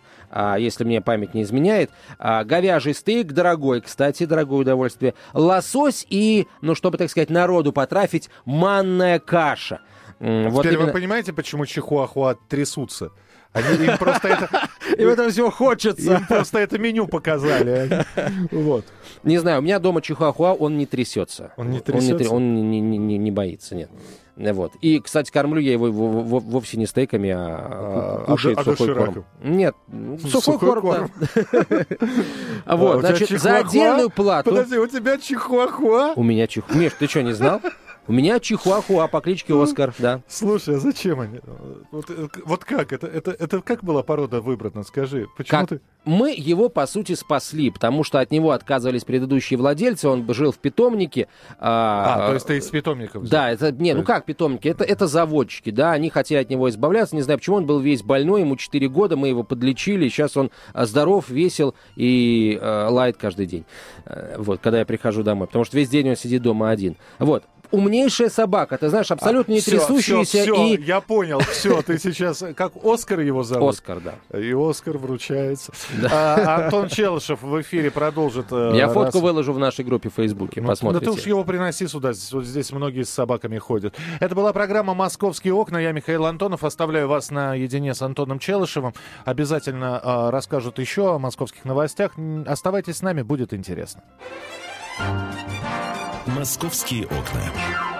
если 0.59 0.83
мне 0.83 0.99
память 1.01 1.33
не 1.33 1.43
изменяет. 1.43 1.91
А, 2.19 2.43
говяжий 2.43 2.93
стейк, 2.93 3.31
дорогой, 3.33 3.81
кстати, 3.81 4.25
дорогое 4.25 4.59
удовольствие. 4.61 5.13
Лосось 5.33 6.05
и, 6.09 6.47
ну, 6.61 6.75
чтобы, 6.75 6.97
так 6.97 7.09
сказать, 7.09 7.29
народу 7.29 7.71
потрафить, 7.73 8.29
манная 8.45 9.19
каша. 9.19 9.81
Вот 10.19 10.61
Теперь 10.63 10.73
именно- 10.73 10.85
вы 10.87 10.91
понимаете, 10.93 11.33
почему 11.33 11.65
чихуахуа 11.65 12.35
трясутся? 12.47 13.11
Они, 13.51 13.85
им, 13.85 13.97
просто 13.99 14.29
это, 14.29 14.49
И 14.97 15.05
в 15.05 15.09
этом 15.09 15.29
всего 15.29 15.51
хочется. 15.51 16.15
им 16.15 16.25
просто 16.27 16.57
это 16.59 16.79
меню 16.79 17.07
показали. 17.07 18.03
Вот. 18.51 18.85
Не 19.23 19.37
знаю, 19.37 19.59
у 19.59 19.61
меня 19.61 19.77
дома 19.79 20.01
чихуахуа, 20.01 20.53
он 20.53 20.77
не 20.77 20.85
трясется. 20.87 21.53
Он 21.57 21.69
не 21.69 21.79
трясется? 21.79 22.33
Он 22.33 22.55
не, 22.55 22.79
не- 22.81 22.97
не- 22.97 23.17
не 23.17 23.31
боится, 23.31 23.75
нет. 23.75 23.89
Вот. 24.35 24.71
И, 24.81 24.99
кстати, 24.99 25.31
кормлю 25.31 25.59
я 25.61 25.73
его 25.73 25.91
во- 25.91 26.23
во- 26.23 26.39
вовсе 26.39 26.77
не 26.77 26.85
стейками, 26.87 27.29
а, 27.29 27.37
а, 27.37 28.25
А 28.27 28.33
а 28.33 28.37
сухой 28.37 28.55
дошираком? 28.55 29.13
корм. 29.13 29.25
Нет, 29.43 29.75
сухой, 30.21 30.41
Сухой 30.41 30.57
корм, 30.59 31.11
да. 31.19 31.27
А 32.65 32.75
Вот, 32.75 32.99
тебя 32.99 33.09
значит, 33.09 33.29
за 33.29 33.35
чихуахуа? 33.37 33.59
отдельную 33.69 34.09
плату... 34.09 34.49
Подожди, 34.49 34.77
у 34.77 34.87
тебя 34.87 35.17
чихуахуа? 35.17 36.13
У 36.15 36.23
меня 36.23 36.47
чих... 36.47 36.63
Миш, 36.73 36.93
ты 36.97 37.07
что, 37.07 37.21
не 37.21 37.33
знал? 37.33 37.61
У 38.05 38.11
меня 38.11 38.39
чихуахуа 38.39 39.07
по 39.07 39.21
кличке 39.21 39.53
Оскар, 39.53 39.93
да. 39.97 40.21
Слушай, 40.27 40.75
а 40.75 40.79
зачем 40.79 41.21
они? 41.21 41.39
Вот, 41.91 42.09
э, 42.09 42.27
вот 42.45 42.65
как? 42.65 42.91
Это, 42.91 43.07
это, 43.07 43.31
это 43.31 43.61
как 43.61 43.83
была 43.83 44.03
порода 44.03 44.41
выбрана? 44.41 44.83
Скажи. 44.83 45.27
Почему 45.37 45.59
Как? 45.61 45.69
ты... 45.69 45.81
Мы 46.03 46.33
его, 46.37 46.67
по 46.67 46.85
сути, 46.85 47.15
спасли, 47.15 47.71
потому 47.71 48.03
что 48.03 48.19
от 48.19 48.29
него 48.29 48.51
отказывались 48.51 49.05
предыдущие 49.05 49.57
владельцы, 49.57 50.09
он 50.09 50.27
жил 50.33 50.51
в 50.51 50.57
питомнике. 50.57 51.29
А, 51.59 52.27
то 52.27 52.33
есть 52.33 52.45
ты 52.45 52.57
из 52.57 52.65
питомников 52.67 53.23
взял? 53.23 53.31
Да, 53.31 53.51
это 53.51 53.71
не, 53.71 53.93
ну 53.93 53.99
есть- 53.99 54.07
как 54.07 54.25
питомники, 54.25 54.67
это, 54.67 54.83
это 54.83 55.07
заводчики, 55.07 55.69
да, 55.69 55.93
они 55.93 56.09
хотели 56.09 56.39
от 56.39 56.49
него 56.49 56.69
избавляться, 56.69 57.15
не 57.15 57.21
знаю 57.21 57.39
почему, 57.39 57.55
он 57.55 57.65
был 57.65 57.79
весь 57.79 58.03
больной, 58.03 58.41
ему 58.41 58.57
4 58.57 58.89
года, 58.89 59.15
мы 59.15 59.29
его 59.29 59.43
подлечили, 59.43 60.09
сейчас 60.09 60.35
он 60.35 60.51
а, 60.73 60.85
здоров, 60.85 61.29
весел 61.29 61.73
и 61.95 62.59
э, 62.61 62.87
лает 62.89 63.15
каждый 63.15 63.45
день, 63.45 63.63
Э, 64.05 64.35
вот, 64.37 64.59
когда 64.59 64.79
я 64.79 64.85
прихожу 64.85 65.23
домой, 65.23 65.47
потому 65.47 65.63
что 65.63 65.77
весь 65.77 65.87
день 65.87 66.09
он 66.09 66.15
сидит 66.17 66.41
дома 66.41 66.69
один. 66.69 66.97
Вот, 67.19 67.43
умнейшая 67.73 68.29
собака. 68.29 68.77
Ты 68.77 68.87
знаешь, 68.89 69.11
абсолютно 69.11 69.51
не 69.51 69.59
Всё, 69.59 69.71
трясущаяся 69.71 70.43
всё, 70.43 70.53
всё, 70.55 70.65
и... 70.67 70.81
я 70.83 71.01
понял, 71.01 71.39
все, 71.39 71.81
ты 71.81 71.97
сейчас, 71.99 72.43
как 72.55 72.73
Оскар 72.83 73.19
его 73.19 73.43
зовут? 73.43 73.73
Оскар, 73.73 73.99
да. 73.99 74.37
И 74.39 74.53
Оскар 74.53 74.97
вручается. 74.97 75.73
А, 76.11 76.63
Антон 76.65 76.87
Челышев 76.87 77.41
в 77.41 77.61
эфире 77.61 77.91
продолжит. 77.91 78.45
э, 78.51 78.71
Я 78.75 78.87
фотку 78.87 79.15
раз- 79.17 79.23
выложу 79.23 79.53
в 79.53 79.59
нашей 79.59 79.83
группе 79.83 80.09
в 80.09 80.13
Фейсбуке, 80.13 80.61
Ну, 80.61 80.67
Да 80.67 80.75
ты 80.75 80.85
уж 80.85 80.91
посмотрите. 80.93 81.29
его 81.29 81.43
приноси 81.43 81.87
сюда, 81.87 82.13
здесь- 82.13 82.31
вот 82.31 82.45
здесь 82.45 82.71
многие 82.71 83.03
с 83.03 83.09
собаками 83.09 83.57
ходят. 83.57 83.95
Это 84.19 84.35
была 84.35 84.53
программа 84.53 84.93
«Московские 84.93 85.53
окна». 85.53 85.77
Я 85.79 85.91
Михаил 85.91 86.25
Антонов. 86.25 86.63
Оставляю 86.63 87.07
вас 87.07 87.31
наедине 87.31 87.93
с 87.95 88.01
Антоном 88.03 88.37
Челышевым. 88.39 88.93
Обязательно 89.25 89.99
э, 90.03 90.29
расскажут 90.29 90.77
еще 90.79 91.15
о 91.15 91.19
московских 91.19 91.65
новостях. 91.65 92.11
Оставайтесь 92.45 92.97
с 92.97 93.01
нами, 93.01 93.23
будет 93.23 93.53
интересно. 93.53 94.03
«Московские 96.25 97.05
окна». 97.05 97.92